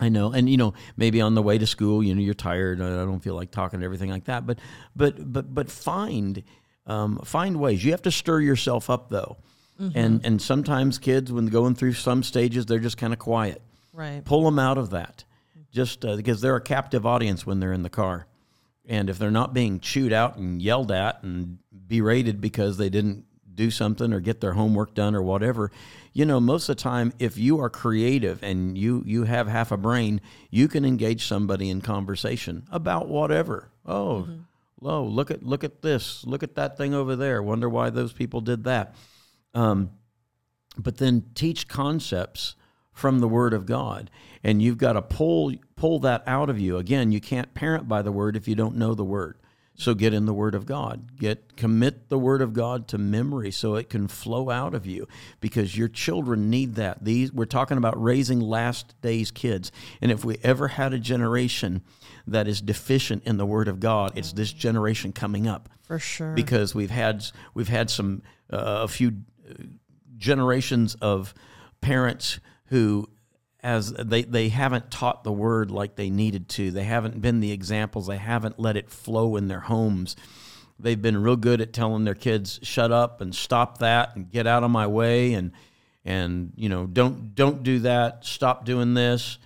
[0.00, 2.80] I know, and you know, maybe on the way to school, you know, you're tired.
[2.80, 4.46] I don't feel like talking and everything like that.
[4.46, 4.58] But,
[4.96, 6.42] but, but, but find,
[6.86, 7.84] um, find ways.
[7.84, 9.36] You have to stir yourself up, though.
[9.80, 9.98] Mm-hmm.
[9.98, 13.62] And and sometimes kids, when going through some stages, they're just kind of quiet.
[13.92, 14.24] Right.
[14.24, 15.24] Pull them out of that,
[15.70, 18.26] just uh, because they're a captive audience when they're in the car.
[18.86, 23.24] And if they're not being chewed out and yelled at and berated because they didn't
[23.54, 25.70] do something or get their homework done or whatever,
[26.12, 29.72] you know, most of the time, if you are creative and you you have half
[29.72, 33.70] a brain, you can engage somebody in conversation about whatever.
[33.86, 34.86] Oh, mm-hmm.
[34.86, 37.42] oh, look at look at this, look at that thing over there.
[37.42, 38.94] Wonder why those people did that.
[39.54, 39.90] Um,
[40.76, 42.56] but then teach concepts
[42.92, 44.10] from the Word of God,
[44.44, 46.76] and you've got to pull pull that out of you.
[46.76, 49.38] Again, you can't parent by the Word if you don't know the Word.
[49.74, 51.16] So get in the Word of God.
[51.16, 55.08] Get commit the Word of God to memory so it can flow out of you
[55.40, 57.02] because your children need that.
[57.04, 59.72] These we're talking about raising last days kids.
[60.02, 61.82] And if we ever had a generation
[62.26, 65.70] that is deficient in the Word of God, it's this generation coming up.
[65.86, 66.34] For sure.
[66.34, 67.24] Because we've had
[67.54, 69.22] we've had some uh, a few
[70.18, 71.32] generations of
[71.80, 72.38] parents
[72.72, 73.06] who
[73.62, 76.70] as they, they haven't taught the word like they needed to.
[76.70, 78.06] They haven't been the examples.
[78.06, 80.16] They haven't let it flow in their homes.
[80.78, 84.46] They've been real good at telling their kids, shut up and stop that and get
[84.46, 85.52] out of my way and
[86.04, 89.38] and you know, don't don't do that, stop doing this.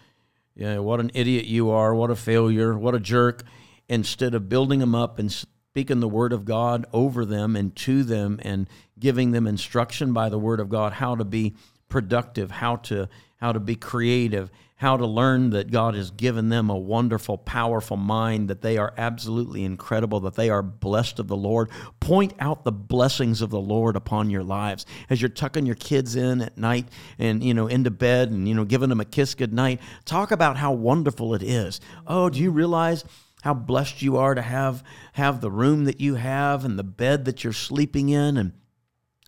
[0.55, 3.43] Yeah, what an idiot you are, what a failure, what a jerk.
[3.89, 8.05] Instead of building them up and speaking the word of God over them and to
[8.05, 8.69] them and
[9.01, 11.57] giving them instruction by the word of God how to be
[11.89, 16.69] productive, how to how to be creative, how to learn that God has given them
[16.69, 21.37] a wonderful, powerful mind, that they are absolutely incredible, that they are blessed of the
[21.37, 21.71] Lord.
[22.01, 24.85] Point out the blessings of the Lord upon your lives.
[25.09, 28.55] As you're tucking your kids in at night and, you know, into bed and, you
[28.55, 31.81] know, giving them a kiss goodnight, talk about how wonderful it is.
[32.07, 33.05] Oh, do you realize?
[33.43, 37.27] how blessed you are to have have the room that you have and the bed
[37.27, 38.53] that you're sleeping in and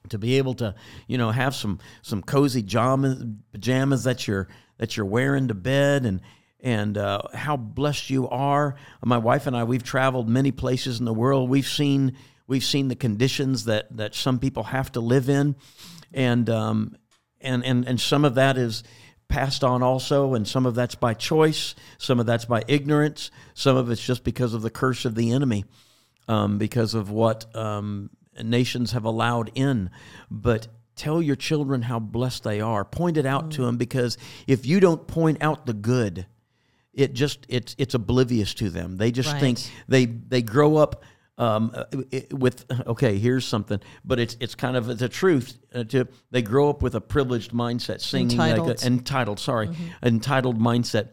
[0.09, 0.75] to be able to
[1.07, 6.05] you know have some some cozy pajamas, pajamas that you're that you're wearing to bed
[6.07, 6.21] and
[6.61, 8.75] and uh, how blessed you are.
[9.05, 11.49] My wife and i we've traveled many places in the world.
[11.49, 12.16] We've seen
[12.47, 15.57] we've seen the conditions that that some people have to live in.
[16.12, 16.97] And um,
[17.40, 18.83] and and and some of that is
[19.29, 21.75] passed on also and some of that's by choice.
[21.99, 23.31] Some of that's by ignorance.
[23.55, 25.64] Some of it's just because of the curse of the enemy
[26.29, 28.11] um, because of what um,
[28.42, 29.90] nations have allowed in.
[30.31, 32.85] But tell your children how blessed they are.
[32.85, 33.53] Point it out mm.
[33.53, 36.27] to them because if you don't point out the good,
[36.92, 38.96] it just it's it's oblivious to them.
[38.96, 39.40] They just right.
[39.40, 41.05] think they they grow up
[41.38, 41.72] um,
[42.33, 43.18] with okay.
[43.18, 45.57] Here's something, but it's it's kind of the truth.
[45.72, 48.68] Uh, to they grow up with a privileged mindset, singing entitled.
[48.68, 49.38] like a, entitled.
[49.38, 50.07] Sorry, mm-hmm.
[50.07, 51.11] entitled mindset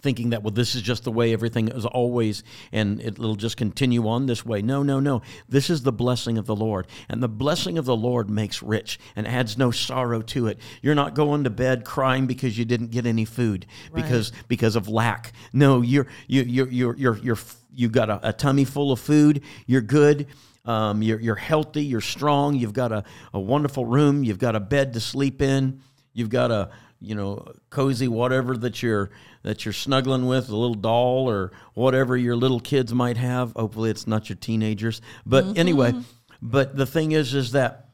[0.00, 4.08] thinking that well this is just the way everything is always and it'll just continue
[4.08, 4.62] on this way.
[4.62, 5.22] No no no.
[5.48, 8.98] This is the blessing of the lord and the blessing of the lord makes rich
[9.16, 10.58] and adds no sorrow to it.
[10.82, 14.02] You're not going to bed crying because you didn't get any food right.
[14.02, 15.32] because because of lack.
[15.52, 17.38] No you're you you're you're you're, you're
[17.74, 19.42] you've got a, a tummy full of food.
[19.66, 20.26] You're good.
[20.64, 21.84] Um, you're, you're healthy.
[21.84, 22.54] You're strong.
[22.54, 24.22] You've got a, a wonderful room.
[24.22, 25.80] You've got a bed to sleep in.
[26.12, 29.10] You've got a you know cozy whatever that you're
[29.42, 33.90] that you're snuggling with a little doll or whatever your little kids might have hopefully
[33.90, 35.58] it's not your teenagers but mm-hmm.
[35.58, 35.92] anyway
[36.40, 37.88] but the thing is is that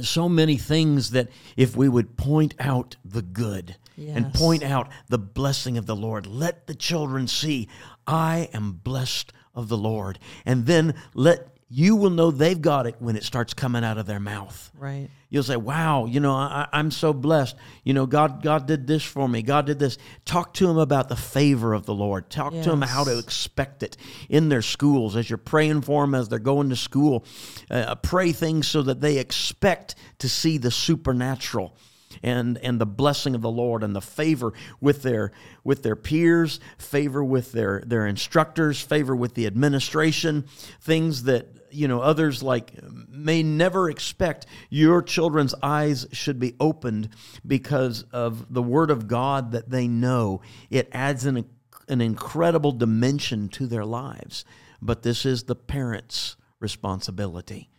[0.00, 4.16] so many things that if we would point out the good yes.
[4.16, 7.68] and point out the blessing of the Lord let the children see
[8.06, 12.96] I am blessed of the Lord and then let you will know they've got it
[12.98, 14.70] when it starts coming out of their mouth.
[14.78, 15.08] Right.
[15.28, 17.56] You'll say, "Wow, you know, I, am so blessed.
[17.84, 19.42] You know, God, God did this for me.
[19.42, 22.30] God did this." Talk to them about the favor of the Lord.
[22.30, 22.64] Talk yes.
[22.64, 23.98] to them how to expect it
[24.30, 27.26] in their schools as you're praying for them as they're going to school.
[27.70, 31.76] Uh, pray things so that they expect to see the supernatural
[32.22, 35.32] and and the blessing of the Lord and the favor with their
[35.64, 40.46] with their peers, favor with their their instructors, favor with the administration,
[40.80, 42.72] things that you know others like
[43.08, 47.10] may never expect your children's eyes should be opened
[47.46, 50.40] because of the word of God that they know.
[50.70, 51.44] It adds an
[51.88, 54.44] an incredible dimension to their lives.
[54.80, 57.70] But this is the parents responsibility.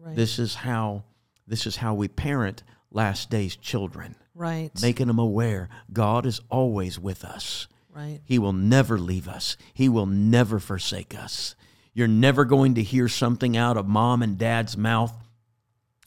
[0.00, 0.16] Right.
[0.16, 1.04] this is how
[1.46, 4.16] this is how we parent last days children.
[4.34, 4.70] Right.
[4.80, 7.68] Making them aware God is always with us.
[7.94, 8.20] Right.
[8.24, 9.56] He will never leave us.
[9.74, 11.54] He will never forsake us.
[11.94, 15.12] You're never going to hear something out of mom and dad's mouth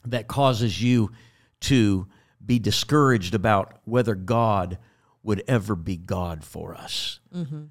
[0.04, 1.12] that causes you
[1.60, 2.08] to
[2.44, 4.78] be discouraged about whether God
[5.22, 7.20] would ever be God for us.
[7.34, 7.64] Mm-hmm.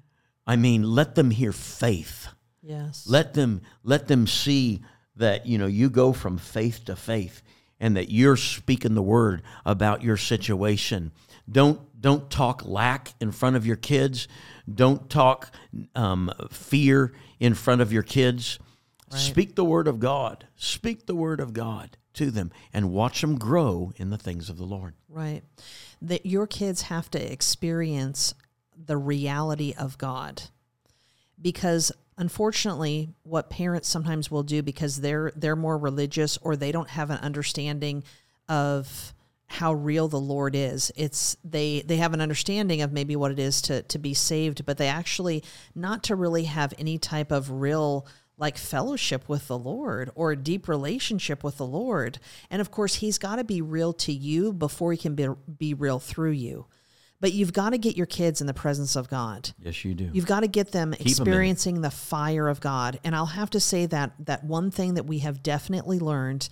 [0.46, 2.28] I mean, let them hear faith.
[2.62, 3.06] Yes.
[3.06, 4.82] Let them let them see
[5.16, 7.42] that you know you go from faith to faith
[7.80, 11.12] and that you're speaking the word about your situation.
[11.50, 14.28] Don't don't talk lack in front of your kids.
[14.72, 15.50] Don't talk
[15.94, 18.58] um, fear in front of your kids.
[19.10, 19.20] Right.
[19.20, 20.46] Speak the word of God.
[20.56, 24.56] Speak the word of God to them and watch them grow in the things of
[24.56, 24.94] the Lord.
[25.08, 25.42] Right.
[26.02, 28.34] That your kids have to experience
[28.76, 30.42] the reality of God
[31.40, 36.90] because unfortunately what parents sometimes will do because they're they're more religious or they don't
[36.90, 38.02] have an understanding
[38.48, 39.12] of
[39.48, 40.90] how real the Lord is.
[40.96, 44.66] It's they they have an understanding of maybe what it is to to be saved,
[44.66, 48.06] but they actually not to really have any type of real
[48.38, 52.18] like fellowship with the Lord or a deep relationship with the Lord.
[52.50, 55.74] And of course, he's got to be real to you before he can be be
[55.74, 56.66] real through you.
[57.20, 59.50] But you've got to get your kids in the presence of God.
[59.62, 60.10] Yes, you do.
[60.12, 61.10] You've got to get them Keep 'em in it.
[61.10, 63.00] experiencing the fire of God.
[63.04, 66.48] And I'll have to say that that one thing that we have definitely learned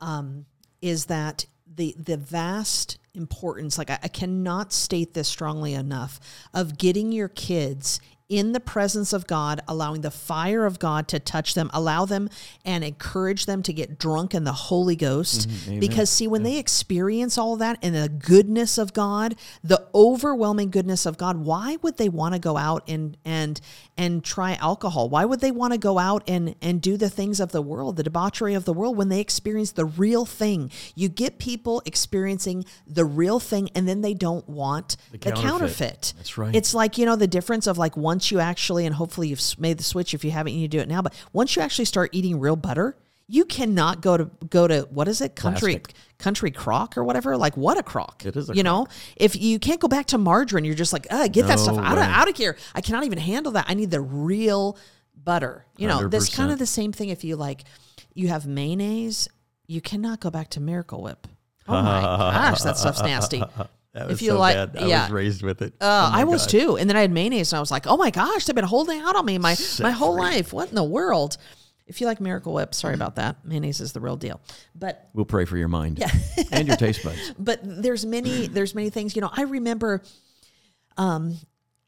[0.00, 0.46] um,
[0.80, 6.18] is that the the vast importance, like I, I cannot state this strongly enough,
[6.52, 11.18] of getting your kids in the presence of God, allowing the fire of God to
[11.18, 12.30] touch them, allow them
[12.64, 15.48] and encourage them to get drunk in the Holy Ghost.
[15.48, 15.78] Mm-hmm.
[15.78, 21.04] Because, see, when they experience all that and the goodness of God, the overwhelming goodness
[21.04, 23.60] of God, why would they want to go out and and
[23.96, 25.08] and try alcohol?
[25.08, 27.96] Why would they want to go out and and do the things of the world,
[27.96, 30.70] the debauchery of the world, when they experience the real thing?
[30.94, 35.44] You get people experiencing the real thing, and then they don't want the, counterfeit.
[35.44, 36.14] counterfeit.
[36.16, 36.54] That's right.
[36.54, 39.78] It's like you know the difference of like once you actually, and hopefully you've made
[39.78, 40.14] the switch.
[40.14, 41.02] If you haven't, you need to do it now.
[41.02, 42.96] But once you actually start eating real butter.
[43.26, 45.94] You cannot go to go to what is it country Plastic.
[46.18, 49.58] country crock or whatever like what a crock It is a you know if you
[49.58, 52.10] can't go back to margarine you're just like uh get that stuff out of, way.
[52.10, 54.76] out of here I cannot even handle that I need the real
[55.16, 56.52] butter you know that's kind 100%.
[56.52, 57.64] of the same thing if you like
[58.12, 59.26] you have mayonnaise
[59.66, 61.26] you cannot go back to Miracle Whip
[61.66, 63.42] oh my gosh that stuff's nasty
[63.94, 64.82] That was if you so like- bad.
[64.82, 65.02] I yeah.
[65.04, 65.72] was raised with it.
[65.80, 67.96] uh, Oh I was too, and then I had mayonnaise, and I was like, "Oh
[67.96, 70.52] my gosh, they've been holding out on me my my whole life.
[70.52, 71.36] What in the world?"
[71.86, 73.44] If you like Miracle Whip, sorry about that.
[73.44, 74.40] Mayonnaise is the real deal,
[74.74, 76.02] but We'll pray for your mind
[76.52, 77.32] and your taste buds.
[77.38, 80.02] but there's many there's many things you know i remember
[80.96, 81.36] um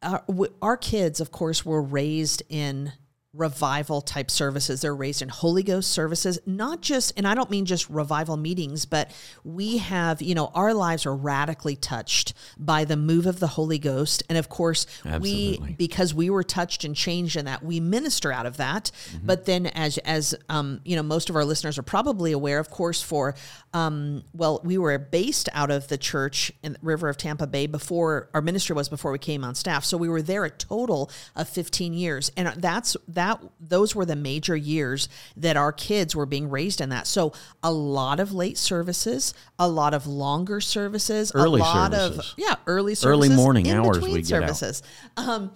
[0.03, 0.25] our,
[0.61, 2.93] our kids of course were raised in
[3.37, 4.81] revival type services.
[4.81, 8.87] They're raised in holy ghost services not just and i don't mean just revival meetings
[8.87, 9.11] but
[9.45, 13.79] we have you know our lives are radically touched by the move of the holy
[13.79, 14.23] ghost.
[14.29, 15.59] And of course Absolutely.
[15.69, 18.91] we because we were touched and changed in that we minister out of that.
[19.23, 22.71] But then as as um, you know most of our listeners are probably aware of
[22.71, 23.35] course for
[23.73, 27.67] um, well we were based out of the church in the river of tampa bay
[27.67, 29.85] before our ministry was before we came on staff.
[29.85, 32.31] So we were there a total of 15 years.
[32.37, 33.26] And that's that
[33.61, 37.07] those were the major years that our kids were being raised in that.
[37.07, 42.33] So a lot of late services a lot of longer services Early a lot services.
[42.33, 44.57] of yeah early services Early morning in hours we get out.
[44.57, 44.83] services.
[45.17, 45.53] Um,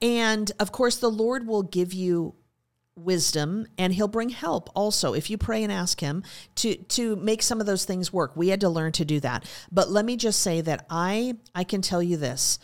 [0.00, 2.34] and of course, the Lord will give you
[2.94, 6.22] wisdom and he'll bring help also if you pray and ask him
[6.56, 8.36] to to make some of those things work.
[8.36, 9.44] We had to learn to do that.
[9.70, 12.58] But let me just say that i i can tell you this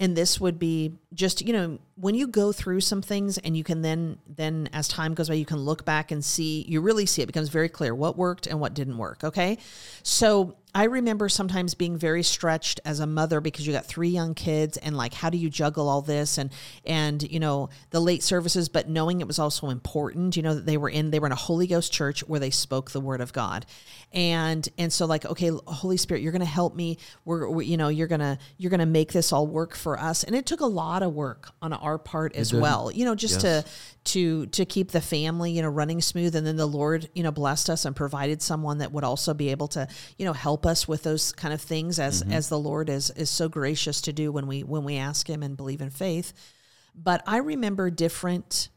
[0.00, 3.62] and this would be just you know when you go through some things and you
[3.62, 7.06] can then then as time goes by you can look back and see you really
[7.06, 9.58] see it becomes very clear what worked and what didn't work okay?
[10.02, 14.34] So I remember sometimes being very stretched as a mother because you got three young
[14.34, 16.50] kids and like how do you juggle all this and
[16.84, 20.66] and you know the late services but knowing it was also important you know that
[20.66, 23.20] they were in they were in a Holy Ghost church where they spoke the word
[23.20, 23.66] of God.
[24.12, 26.98] And and so like okay Holy Spirit you're going to help me.
[27.24, 29.98] We're, we you know you're going to you're going to make this all work for
[29.98, 30.24] us.
[30.24, 33.42] And it took a lot of work on our part as well you know just
[33.42, 33.64] Yes.
[33.64, 33.70] to
[34.12, 36.34] to to keep the family you know running smooth.
[36.34, 39.50] And then the lord you know blessed us and provided someone that would also be
[39.50, 39.86] able to
[40.18, 42.32] you know help us with those kind of things as mm-hmm.
[42.32, 45.42] as the lord is is so gracious to do when we when we ask him
[45.42, 46.32] and believe in faith.
[46.94, 48.68] But i remember different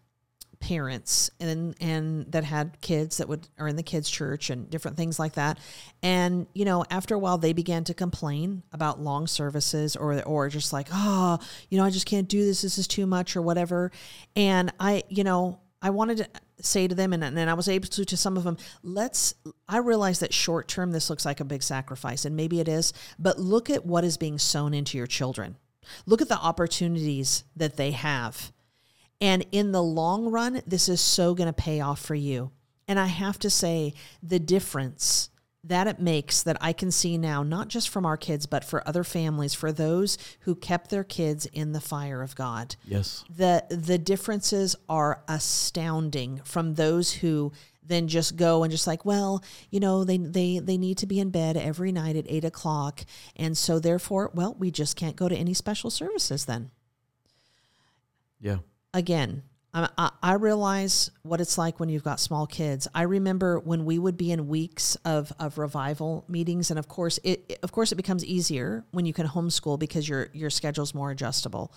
[0.60, 4.98] parents and and that had kids that would are in the kids church and different
[4.98, 5.60] things like that.
[6.02, 10.50] And you know after a while they began to complain about long services or or
[10.50, 12.62] just like oh you know I just can't do this.
[12.62, 13.92] This is too much or whatever.
[14.36, 17.88] And I you know I wanted to say to them and, and I was able
[17.88, 19.36] to to some of them let's
[19.68, 22.94] I realize that short term this looks like a big sacrifice and maybe it is
[23.20, 25.58] but look at what is being sown into your children
[26.06, 28.52] look at the opportunities that they have
[29.20, 32.52] and in the long run, this is so going to pay off for you.
[32.88, 35.30] And I have to say, the difference
[35.68, 38.88] that it makes that I can see now, not just from our kids, but for
[38.88, 42.76] other families, for those who kept their kids in the fire of God.
[42.86, 43.24] Yes.
[43.30, 47.52] The, the differences are astounding from those who
[47.86, 51.20] then just go and just like, well, you know, they, they, they need to be
[51.22, 53.06] in bed every night at eight o'clock.
[53.36, 56.70] And so therefore, well, we just can't go to any special services then
[58.42, 58.58] Yeah.
[58.94, 59.44] again,
[59.78, 62.88] I, I, I realize what it's like when you've got small kids.
[62.96, 67.20] I remember when we would be in weeks of, of revival meetings, and of course,
[67.24, 70.94] it it- of course it becomes easier when you can homeschool because your your schedule's
[70.94, 71.72] more adjustable.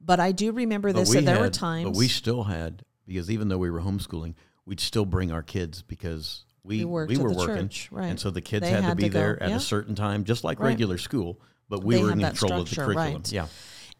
[0.00, 1.12] But I do remember this.
[1.12, 1.84] that there were times.
[1.90, 4.34] But we still had because even though we were homeschooling,
[4.66, 8.06] we'd still bring our kids because we We we, worked were working, church, right.
[8.08, 9.56] and so the kids They had, to be to there at yeah.
[9.56, 10.68] a certain time, just like Right.
[10.68, 11.38] regular school.
[11.68, 13.14] But we They were in control of the curriculum.
[13.14, 13.32] right.
[13.32, 13.46] Yeah,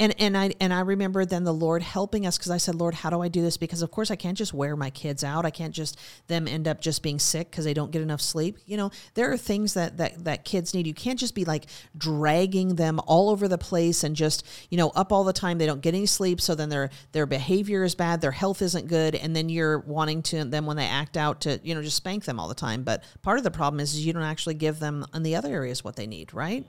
[0.01, 2.95] And and I and I remember then the Lord helping us because I said, Lord,
[2.95, 3.57] how do I do this?
[3.57, 5.47] Because of course I can't just wear my kids out.
[5.47, 8.59] I can't just them end up just being sick because they don't get enough sleep.
[8.67, 10.89] You know, there are things that that that kids need.
[10.89, 11.67] You can't just be like
[11.97, 15.59] dragging them all over the place and just you know up all the time.
[15.59, 18.89] They don't get any sleep, so then their their behavior is bad, their health isn't
[18.89, 21.97] good, and then you're wanting to them when they act out to you know just
[21.97, 22.83] spank them all the time.
[22.83, 25.53] But part of the problem is, is you don't actually give them in the other
[25.53, 26.67] areas what they need, right?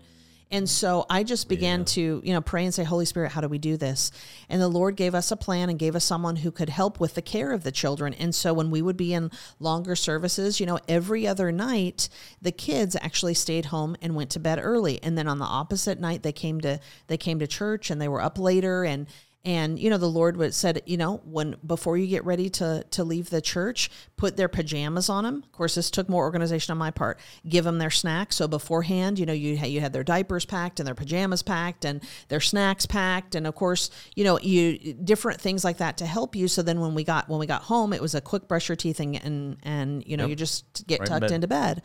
[0.56, 3.50] And so I just began to, you know, pray and say, Holy Spirit, how do
[3.50, 4.10] we do this?
[4.48, 7.16] And the Lord gave us a plan and gave us someone who could help with
[7.16, 8.14] the care of the children.
[8.14, 12.08] And so when we would be in longer services, you know, every other night,
[12.42, 15.04] the kids actually stayed home and went to bed early.
[15.04, 18.08] And then on the opposite night, they came to they came to church and they
[18.08, 19.08] were up later and
[19.46, 22.84] and you know the lord would said you know when before you get ready to
[22.90, 26.72] to leave the church put their pajamas on them of course this took more organization
[26.72, 27.20] on my part.
[27.48, 28.36] Give them their snacks.
[28.36, 31.86] So beforehand you know you had, you had their diapers packed and their pajamas packed
[31.86, 33.36] and their snacks packed.
[33.36, 36.48] And of course you know you different things like that to help you.
[36.48, 38.76] So then when we got when we got home it was a quick brush your
[38.76, 40.30] teeth and and, and you know Yep.
[40.30, 41.32] you just get Right in tucked bed.
[41.32, 41.82] into bed.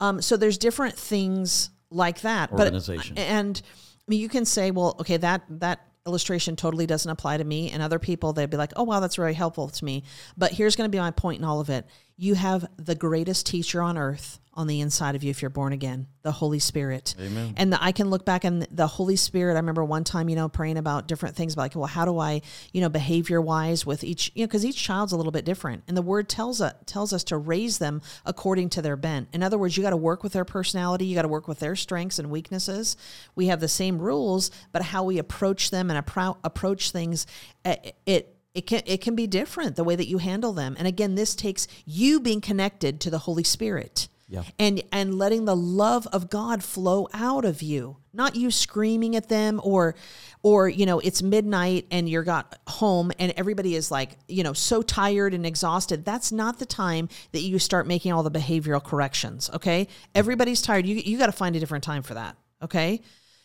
[0.00, 2.50] Um, so there's different things like that.
[2.50, 3.14] Organization.
[3.14, 7.38] but and I mean, you can say well okay that that illustration totally doesn't apply
[7.38, 7.70] to me.
[7.70, 10.04] And other people they'd be like oh wow that's really helpful to me.
[10.36, 11.86] But here's going to be my point in all of it
[12.16, 15.72] you have the greatest teacher on earth on the inside of you if you're born
[15.72, 17.14] again the holy spirit.
[17.20, 17.54] Amen.
[17.56, 20.36] and the, i can look back and the holy spirit i remember one time you
[20.36, 22.40] know praying about different things about like well how do i
[22.72, 25.82] you know behavior wise with each you know because each child's a little bit different.
[25.88, 29.28] And the word tells us tells us to raise them according to their bent.
[29.32, 31.58] In other words you got to work with their personality you got to work with
[31.58, 32.96] their strengths and weaknesses.
[33.34, 37.26] We have the same rules but how we approach them and appro- approach things
[37.64, 40.76] uh, it it can it can be different the way that you handle them.
[40.78, 44.44] And again this takes you being connected to the holy spirit Yeah.
[44.58, 47.96] and and letting the love of God flow out of you.
[48.12, 49.96] Not you screaming at them or
[50.44, 54.52] or you know it's midnight and you're got home and everybody is like you know
[54.52, 56.04] so tired and exhausted.
[56.04, 59.88] That's not the time that you start making all the behavioral corrections okay?
[60.14, 60.86] Everybody's tired.
[60.86, 63.00] You you got to find a different time for that okay?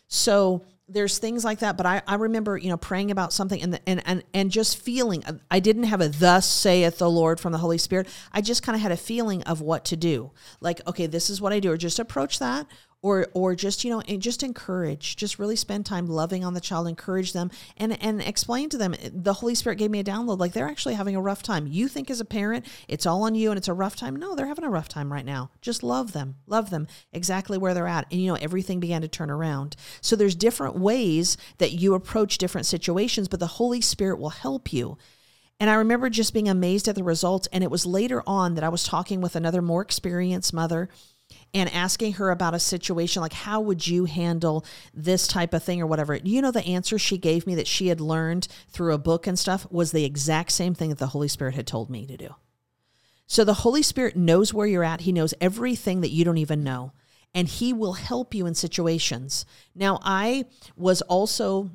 [0.06, 3.74] So there's things like that but I, I remember you know praying about something and,
[3.74, 7.52] the, and and and just feeling i didn't have a thus saith the lord from
[7.52, 8.08] the holy spirit.
[8.32, 10.32] I just kind of had a feeling of what to do.
[10.60, 12.66] Like okay this is what i do or just approach that
[13.02, 16.86] or or just you know just encourage just really spend time loving on the child
[16.86, 20.38] encourage them and and explain to them the holy spirit gave me a download.
[20.38, 21.66] Like they're actually having a rough time.
[21.66, 24.16] You think as a parent it's all on you and it's a rough time.
[24.16, 25.50] No they're having a rough time right now.
[25.60, 28.06] Just love them love them exactly where they're at.
[28.10, 29.76] And you know everything began to turn around.
[30.00, 34.72] So there's different ways that you approach different situations but the holy spirit will help
[34.72, 34.98] you.
[35.60, 37.46] And I remember just being amazed at the results.
[37.52, 40.88] And it was later on that I was talking with another more experienced mother
[41.52, 44.64] and asking her about a situation like, how would you handle
[44.94, 46.16] this type of thing or whatever?
[46.16, 49.38] You know, the answer she gave me that she had learned through a book and
[49.38, 52.34] stuff was the exact same thing that the Holy Spirit had told me to do.
[53.26, 56.64] So the Holy Spirit knows where you're at, He knows everything that you don't even
[56.64, 56.92] know.
[57.32, 59.46] And he will help you in situations.
[59.72, 61.70] Now, I was also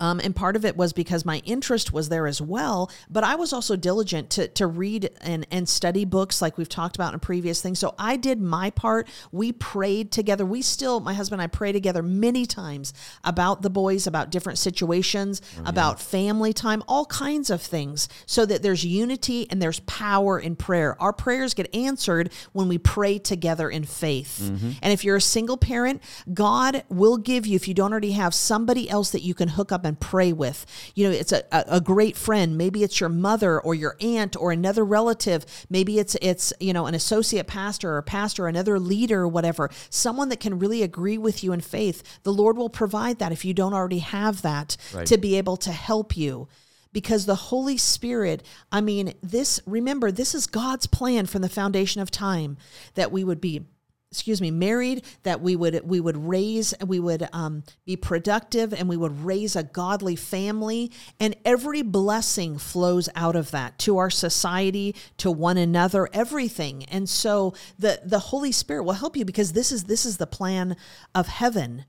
[0.00, 3.36] um, and part of it was because my interest was there as well, but I
[3.36, 7.20] was also diligent to, to read and, and study books like we've talked about in
[7.20, 7.78] previous things.
[7.78, 9.08] So I did my part.
[9.30, 10.44] We prayed together.
[10.44, 12.92] We still, my husband and I pray together many times
[13.22, 18.62] about the boys, about different situations, about family time, all kinds of things, so that
[18.62, 21.00] there's unity and there's power in prayer.
[21.00, 24.40] Our prayers get answered when we pray together in faith.
[24.82, 28.34] And if you're a single parent, God will give you, if you don't already have
[28.34, 30.66] somebody else that you can hook up and pray with.
[30.94, 32.56] You know, it's a, a, a great friend.
[32.56, 35.44] Maybe it's your mother or your aunt or another relative.
[35.68, 39.70] Maybe it's it's, you know, an associate pastor or pastor, another leader or whatever.
[39.90, 42.02] Someone that can really agree with you in faith.
[42.22, 45.06] The Lord will provide that if you don't already have that Right.
[45.06, 46.48] to be able to help you
[46.92, 52.00] because the Holy Spirit, I mean, this, remember, this is God's plan from the foundation
[52.00, 52.56] of time
[52.94, 53.66] that we would be
[54.14, 58.88] excuse me married that we would we would raise we would um, be productive and
[58.88, 64.10] we would raise a godly family and every blessing flows out of that to our
[64.10, 69.52] society to one another everything and so the the holy spirit will help you because
[69.52, 70.76] this is this is the plan
[71.12, 71.84] of heaven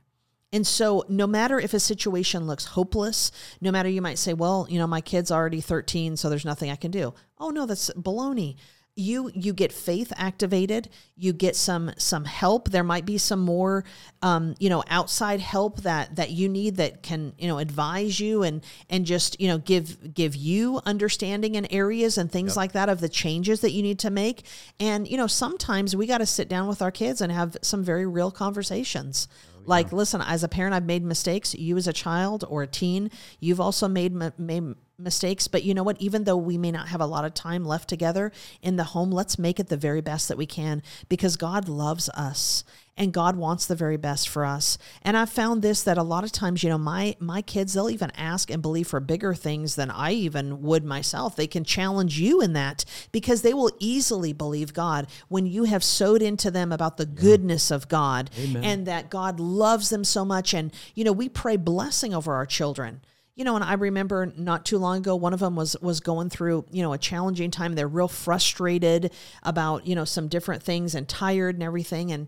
[0.56, 4.66] and so, no matter if a situation looks hopeless, no matter you might say, well,
[4.70, 7.14] you know, my kid's already 13, so there's nothing I can do.
[7.38, 8.56] Oh, no, that's baloney.
[8.96, 12.70] You you get faith activated you get some some help.
[12.70, 13.86] There might be some more
[14.22, 18.44] um, you know outside help that that you need that can you know advise you
[18.44, 22.58] and and just you know give give you understanding in areas and things yep.
[22.58, 24.46] like that of the changes that you need to make.
[24.80, 27.84] And you know sometimes we got to sit down with our kids and have some
[27.84, 29.30] very real conversations
[29.66, 29.76] oh, yeah.
[29.78, 31.56] like listen as a parent i've made mistakes.
[31.56, 35.48] You as a child or a teen you've also made, made mistakes.
[35.48, 36.00] But you know what?
[36.00, 39.12] Even though we may not have a lot of time left together in the home
[39.12, 42.64] let's make it the very best that we can because God loves us
[42.98, 46.24] and God wants the very best for us and I've found this that a lot
[46.24, 49.76] of times you know my my kids they'll even ask and believe for bigger things
[49.76, 54.34] than I even would myself they can challenge you in that because they will easily
[54.34, 58.64] believe God when you have sowed into them about the goodness of God Amen.
[58.64, 62.46] and that God loves them so much and you know we pray blessing over our
[62.46, 63.02] children
[63.36, 66.30] you know, and I remember not too long ago, one of them was was going
[66.30, 67.76] through, you know, a challenging time.
[67.76, 69.12] They're real frustrated
[69.44, 72.14] about, you know, some different things and tired and everything.
[72.14, 72.28] And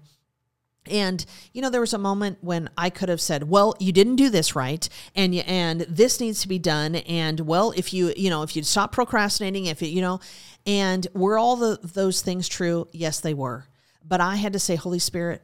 [0.90, 4.16] and you know, there was a moment when I could have said, "Well, you didn't
[4.16, 8.14] do this right, and you, and this needs to be done." And well, if you
[8.16, 10.20] you know, if you stop procrastinating, if it, you know,
[10.66, 12.88] and were all the those things true?
[12.92, 13.68] Yes, they were.
[14.04, 15.44] But I had to say, Holy Spirit,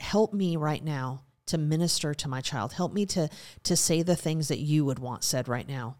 [0.00, 2.72] help me right now to minister to my child.
[2.72, 3.28] Help me to
[3.64, 5.96] to say the things that you would want said right now.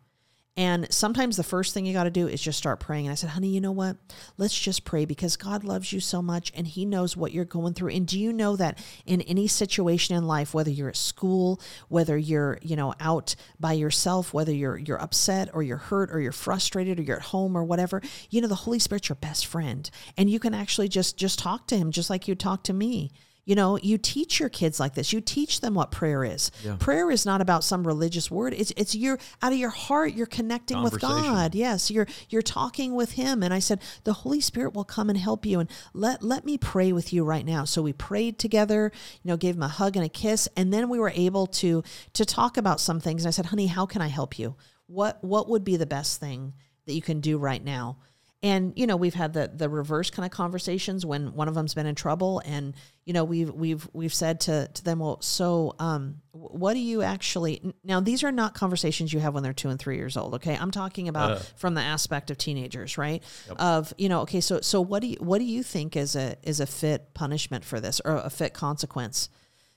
[0.57, 3.07] And sometimes the first thing you got to do is just start praying.
[3.07, 3.99] And I said, honey, you know what?
[4.39, 7.75] Let's just pray because God loves you so much and He knows what you're going
[7.75, 7.91] through.
[7.91, 12.17] And do you know that in any situation in life, whether you're at school, whether
[12.17, 16.33] you're, you know, out by yourself, whether you're you're upset or you're hurt or you're
[16.33, 18.01] frustrated or you're at home or whatever,
[18.31, 19.91] you know, the Holy Spirit's your best friend.
[20.17, 23.11] And you can actually just just talk to him just like you talk to me.
[23.47, 25.13] You know, you teach your kids like this.
[25.13, 26.51] You teach them what prayer is.
[26.65, 26.75] Yeah.
[26.81, 28.53] Prayer is not about some religious word.
[28.53, 30.15] It's it's your out of your heart.
[30.15, 31.55] You're connecting with God.
[31.55, 33.45] Yes, you're you're talking with Him.
[33.45, 35.61] And I said, the Holy Spirit will come and help you.
[35.61, 37.65] And let let me pray with you right now.
[37.65, 38.91] So we prayed together.
[39.23, 41.85] You know, gave him a hug and a kiss, and then we were able to
[42.15, 43.23] to talk about some things.
[43.23, 44.57] And I said, honey, how can I help you?
[44.89, 46.55] What what would be the best thing
[46.87, 47.99] that you can do right now?
[48.43, 51.75] And you know we've had the the reverse kind of conversations when one of them's
[51.75, 52.75] been in trouble and
[53.05, 57.03] you know we've we've we've said to to them well so um what do you
[57.03, 60.35] actually now these are not conversations you have when they're 2 and 3 years old
[60.35, 60.57] okay?
[60.57, 63.23] I'm talking about uh, from the aspect of teenagers right?
[63.49, 63.61] Yep.
[63.61, 66.37] of you know okay so so what do you what do you think is a
[66.43, 69.29] is a fit punishment for this or a fit consequence?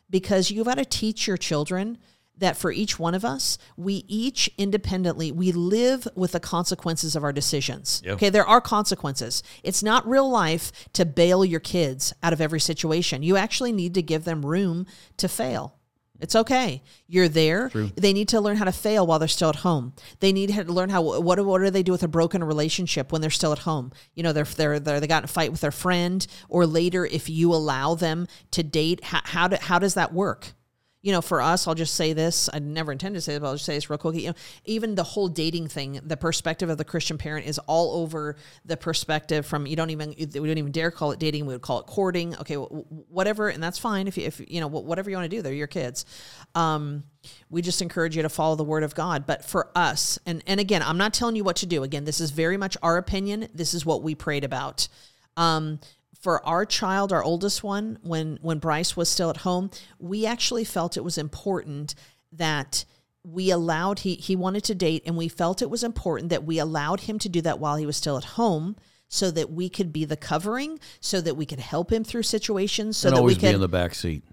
[0.10, 2.00] Because you've got to teach your children
[2.40, 7.24] that for each one of us, we each independently, we live with the consequences of
[7.24, 8.02] our decisions.
[8.06, 8.14] Yep.
[8.16, 9.44] Okay, there are consequences.
[9.64, 13.24] It's not real life to bail your kids out of every situation.
[13.24, 14.86] You actually need to give them room
[15.18, 15.76] to fail.
[16.20, 16.84] It's okay.
[17.08, 17.70] You're there.
[17.70, 17.92] True.
[17.96, 19.94] They need to learn how to fail while they're still at home.
[20.20, 23.22] They need to learn how what what do they do with a broken relationship when
[23.22, 23.92] they're still at home?
[24.16, 27.06] You know, they're they're, they're they got in a fight with their friend, or later
[27.06, 30.54] if you allow them to date, how how, do, how does that work?
[31.02, 32.50] You know, for us, I'll just say this.
[32.54, 34.16] I never intended to say it, but I'll just say this real quick.
[34.16, 34.34] You know,
[34.66, 38.36] even the whole dating thing, the perspective of the Christian parent is all over
[38.66, 41.46] the perspective from you don't even we don't even dare call it dating.
[41.46, 42.36] We would call it courting.
[42.38, 45.42] Okay, whatever, and that's fine if you if you know whatever you want to do.
[45.42, 46.06] They're your kids.
[46.54, 47.04] Um,
[47.50, 49.26] we just encourage you to follow the word of God.
[49.26, 51.84] But for us, and and again, I'm not telling you what to do.
[51.84, 53.48] Again, this is very much our opinion.
[53.54, 54.90] This is what we prayed about.
[55.38, 55.80] Um,
[56.20, 60.66] for our child, our oldest one, when when Bryce was still at home, we actually
[60.66, 61.96] felt it was important
[62.34, 62.86] that
[63.24, 66.58] we allowed he he wanted to date and we felt it was important that we
[66.60, 68.76] allowed him to do that while he was still at home
[69.10, 72.96] so that we could be the covering so that we could help him through situations
[72.96, 74.24] so and that always we could be in the back seat.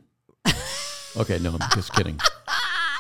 [1.17, 2.21] Okay no i'm just kidding.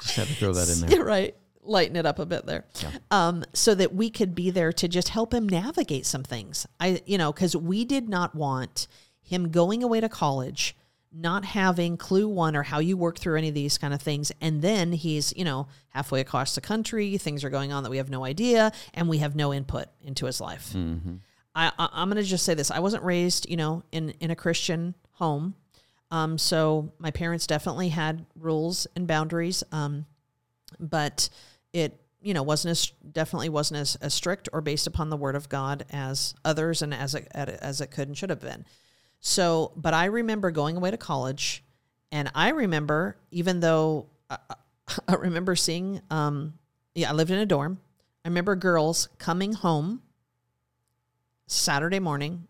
[0.03, 1.05] Just had to throw that in there.
[1.05, 1.37] Right
[1.67, 2.65] lighten it up a bit there.
[2.81, 2.91] Yeah.
[3.11, 6.67] um, so that we could be there to just help him navigate some things.
[6.81, 8.87] I you know because we did not want
[9.23, 10.77] him going away to college
[11.13, 14.31] not having clue one or how you work through any of these kind of things.
[14.41, 17.97] And then he's you know halfway across the country things are going on that we
[17.97, 20.73] have no idea and we have no input into his life.
[20.75, 21.17] Mm-hmm.
[21.55, 22.71] I, I am going to just say this.
[22.71, 25.55] I wasn't raised you know in in a christian home.
[26.11, 29.65] Um, so my parents definitely had rules and boundaries.
[29.73, 30.07] Um,
[30.79, 31.29] but
[31.73, 35.37] it you know wasn't as definitely wasn't as, as strict or based upon the word
[35.37, 38.65] of God as others and as it as it could and should have been.
[39.21, 41.65] So, but I remember going away to college,
[42.13, 44.39] and I remember even though I,
[45.09, 46.55] I remember seeing, um,
[46.95, 47.81] yeah, I lived in a dorm.
[48.25, 50.03] I remember girls coming home
[51.47, 52.49] Saturday morning,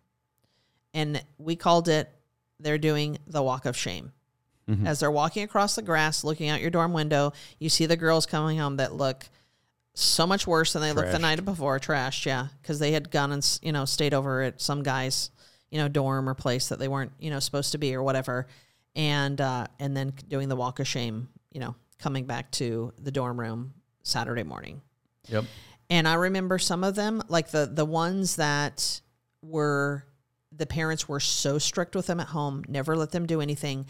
[0.94, 2.10] and we called it.
[2.58, 4.12] They're doing the walk of shame.
[4.68, 4.86] Mm-hmm.
[4.86, 8.26] As they're walking across the grass, looking out your dorm window, you see the girls
[8.26, 9.26] coming home that look
[9.94, 11.78] so much worse than they looked the night before.
[11.78, 15.30] Trashed, yeah, because they had gone and you know stayed over at some guy's
[15.70, 18.46] you know dorm or place that they weren't you know supposed to be or whatever,
[18.94, 23.12] and uh, and then doing the walk of shame, you know, coming back to the
[23.12, 24.82] dorm room Saturday morning.
[25.28, 25.44] Yep.
[25.88, 29.00] And I remember some of them, like the the ones that
[29.42, 30.04] were
[30.52, 33.86] the parents were so strict with them at home, never let them do anything.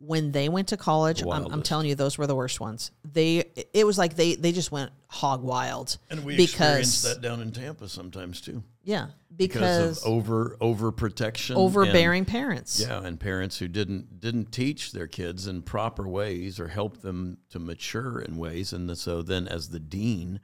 [0.00, 2.92] When they went to college, I'm, I'm telling you, those were the worst ones.
[3.04, 5.98] They it was like they they just went hog wild.
[6.10, 8.62] And we because experience that down in Tampa sometimes too.
[8.84, 11.56] yeah Because, because, of over overprotection.
[11.56, 12.80] overbearing parents.
[12.80, 17.38] Yeah, and parents who didn't didn't teach their kids in proper ways or help them
[17.50, 20.40] to mature in ways, and so then as the dean,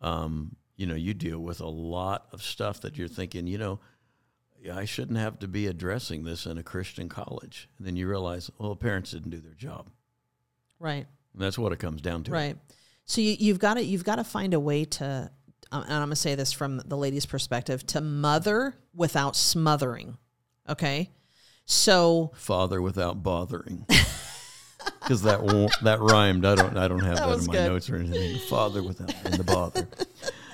[0.00, 3.78] um, you know, you deal with a lot of stuff that you're thinking, you know,
[3.78, 3.80] yeah,
[4.70, 8.50] I shouldn't have to be addressing this in a Christian college, and then you realize,
[8.58, 9.88] well, parents didn't do their job,
[10.78, 11.06] Right.
[11.32, 12.30] and that's what it comes down to.
[12.32, 12.56] Right.
[13.04, 15.30] So you, you've got to you've got to find a way to,
[15.72, 20.18] um, and I'm gonna say this from the lady's perspective, to mother without smothering.
[20.68, 21.10] Okay.
[21.64, 23.86] So Father without bothering.
[25.00, 25.40] Because that
[25.82, 26.44] that rhymed.
[26.46, 27.66] I don't I don't have that, was in my good.
[27.68, 28.38] notes or anything.
[28.48, 29.88] Father without and the bother.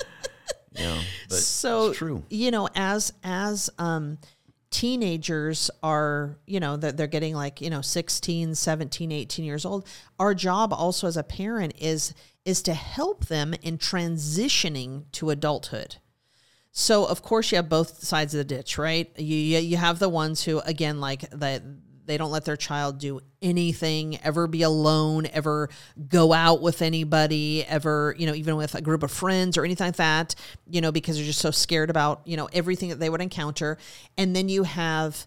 [0.74, 2.22] Yeah, but so it's true.
[2.30, 4.18] you know as as um
[4.70, 9.86] teenagers are you know that they're getting like you know 16 17 18 years old
[10.18, 12.12] our job also as a parent is
[12.44, 15.96] is to help them in transitioning to adulthood
[16.76, 19.08] so of course you have both sides of the ditch, right?
[19.16, 21.62] You you you have the ones who again like that
[22.06, 25.68] they don't let their child do anything, ever be alone, ever
[26.08, 29.86] go out with anybody, ever, you know, even with a group of friends or anything
[29.86, 30.34] like that,
[30.68, 33.78] you know, because they're just so scared about, you know, everything that they would encounter.
[34.16, 35.26] And then you have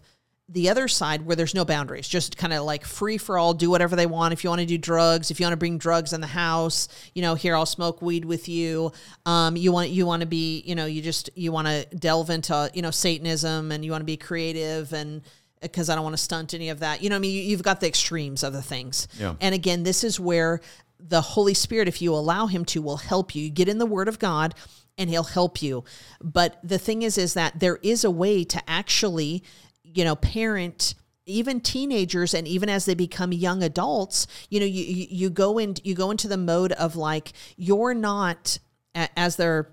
[0.50, 3.68] the other side where there's no boundaries, just kind of like free for all, do
[3.68, 4.32] whatever they want.
[4.32, 6.88] If you want to do drugs, if you want to bring drugs in the house,
[7.14, 8.92] you know, here I'll smoke weed with you.
[9.26, 12.30] Um, you want you want to be, you know, you just you want to delve
[12.30, 15.20] into you know Satanism and you want to be creative and
[15.60, 17.02] because I don't want to stunt any of that.
[17.02, 19.08] You know, I mean, you, you've got the extremes of the things.
[19.18, 19.34] Yeah.
[19.40, 20.60] And again, this is where
[21.00, 23.44] the Holy Spirit, if you allow Him to, will help you.
[23.44, 24.54] You get in the Word of God
[24.96, 25.84] and He'll help you.
[26.20, 29.42] But the thing is, is that there is a way to actually,
[29.82, 30.94] you know, parent
[31.26, 35.58] even teenagers and even as they become young adults you know you you, you go
[35.58, 38.58] in you go into the mode of like you're not
[38.94, 39.70] as they're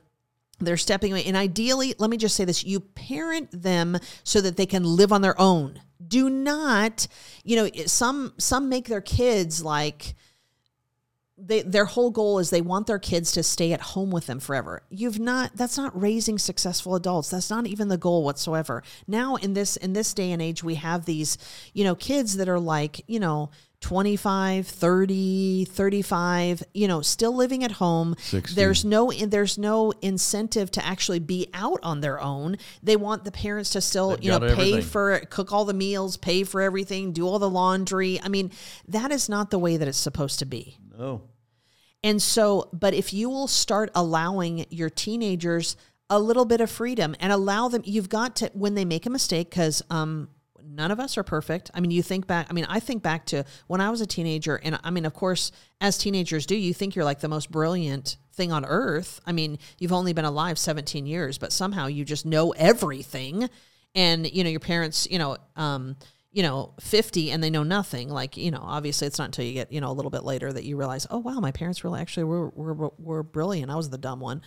[0.59, 4.57] they're stepping away and ideally let me just say this you parent them so that
[4.57, 7.07] they can live on their own do not
[7.43, 10.15] you know some some make their kids like
[11.37, 14.39] they, their whole goal is they want their kids to stay at home with them
[14.39, 14.83] forever.
[14.89, 17.29] You've not that's not raising successful adults.
[17.29, 18.83] That's not even the goal whatsoever.
[19.05, 21.37] Now in this in this day and age we have these,
[21.73, 23.49] you know, kids that are like, you know,
[23.85, 28.15] 25, 30, 35, you know, still living at home.
[28.17, 28.55] 60.
[28.55, 32.57] There's no there's no incentive to actually be out on their own.
[32.81, 34.81] They want the parents to still, They've you know, pay everything.
[34.81, 38.19] for cook all the meals, pay for everything, do all the laundry.
[38.23, 38.49] I mean,
[38.87, 40.79] that is not the way that it's supposed to be.
[40.99, 41.21] Oh,
[42.01, 45.77] And so, but if you will start allowing your teenagers
[46.09, 49.11] a little bit of freedom and allow them, you've got to, when they make a
[49.11, 50.29] mistake, because um,
[50.75, 51.71] none of us are perfect.
[51.73, 54.05] I mean, you think back, I mean, I think back to when I was a
[54.05, 55.51] teenager, and I mean, of course,
[55.81, 59.21] as teenagers do, you think you're like the most brilliant thing on earth.
[59.25, 63.49] I mean, you've only been alive 17 years, but somehow you just know everything.
[63.93, 65.95] And, you know, your parents, you know, um,
[66.35, 68.09] you know, 50 and they know nothing.
[68.09, 70.51] Like, you know, obviously it's not until you get, you know, a little bit later
[70.51, 73.71] that you realize, oh, wow, my parents really actually were, were, were brilliant.
[73.71, 74.41] I was the dumb one.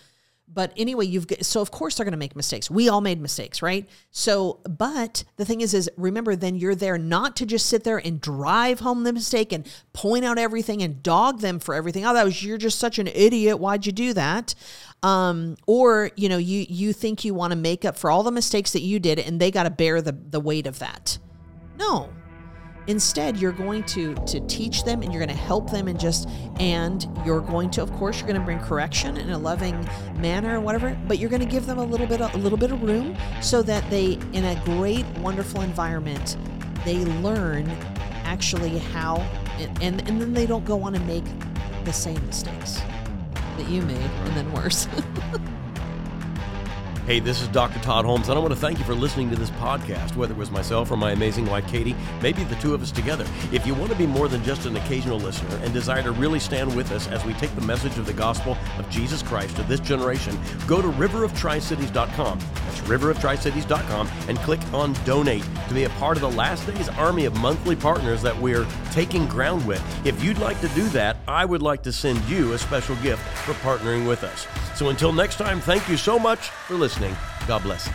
[0.52, 2.70] But anyway, you've got, so of course they're going to make mistakes.
[2.70, 3.88] We all made mistakes, right?
[4.10, 7.98] So, but the thing is, is remember, then you're there not to just sit there
[7.98, 12.04] and drive home the mistake and point out everything and dog them for everything.
[12.04, 13.60] Oh, that was, you're just such an idiot.
[13.60, 14.54] Why'd you do that?
[15.02, 18.32] Um, or, you know, you, you think you want to make up for all the
[18.32, 21.18] mistakes that you did and they got to bear the, the weight of that.
[21.78, 22.10] No.
[22.88, 26.28] Instead, you're going to to teach them and you're going to help them and just
[26.58, 30.56] and you're going to of course you're going to bring correction in a loving manner
[30.56, 32.72] or whatever, but you're going to give them a little bit of, a little bit
[32.72, 36.36] of room so that they in a great wonderful environment
[36.84, 37.68] they learn
[38.24, 39.16] actually how
[39.58, 41.24] and and, and then they don't go on and make
[41.84, 42.80] the same mistakes
[43.58, 44.88] that you made and then worse.
[47.08, 47.78] Hey, this is Dr.
[47.78, 50.36] Todd Holmes, and I want to thank you for listening to this podcast, whether it
[50.36, 53.24] was myself or my amazing wife, Katie, maybe the two of us together.
[53.50, 56.38] If you want to be more than just an occasional listener and desire to really
[56.38, 59.62] stand with us as we take the message of the gospel of Jesus Christ to
[59.62, 62.38] this generation, go to riveroftricities.com.
[62.40, 67.24] That's riveroftricities.com and click on donate to be a part of the last day's army
[67.24, 69.82] of monthly partners that we're taking ground with.
[70.06, 73.22] If you'd like to do that, I would like to send you a special gift
[73.46, 74.46] for partnering with us.
[74.76, 77.16] So until next time, thank you so much for listening.
[77.46, 77.88] God bless.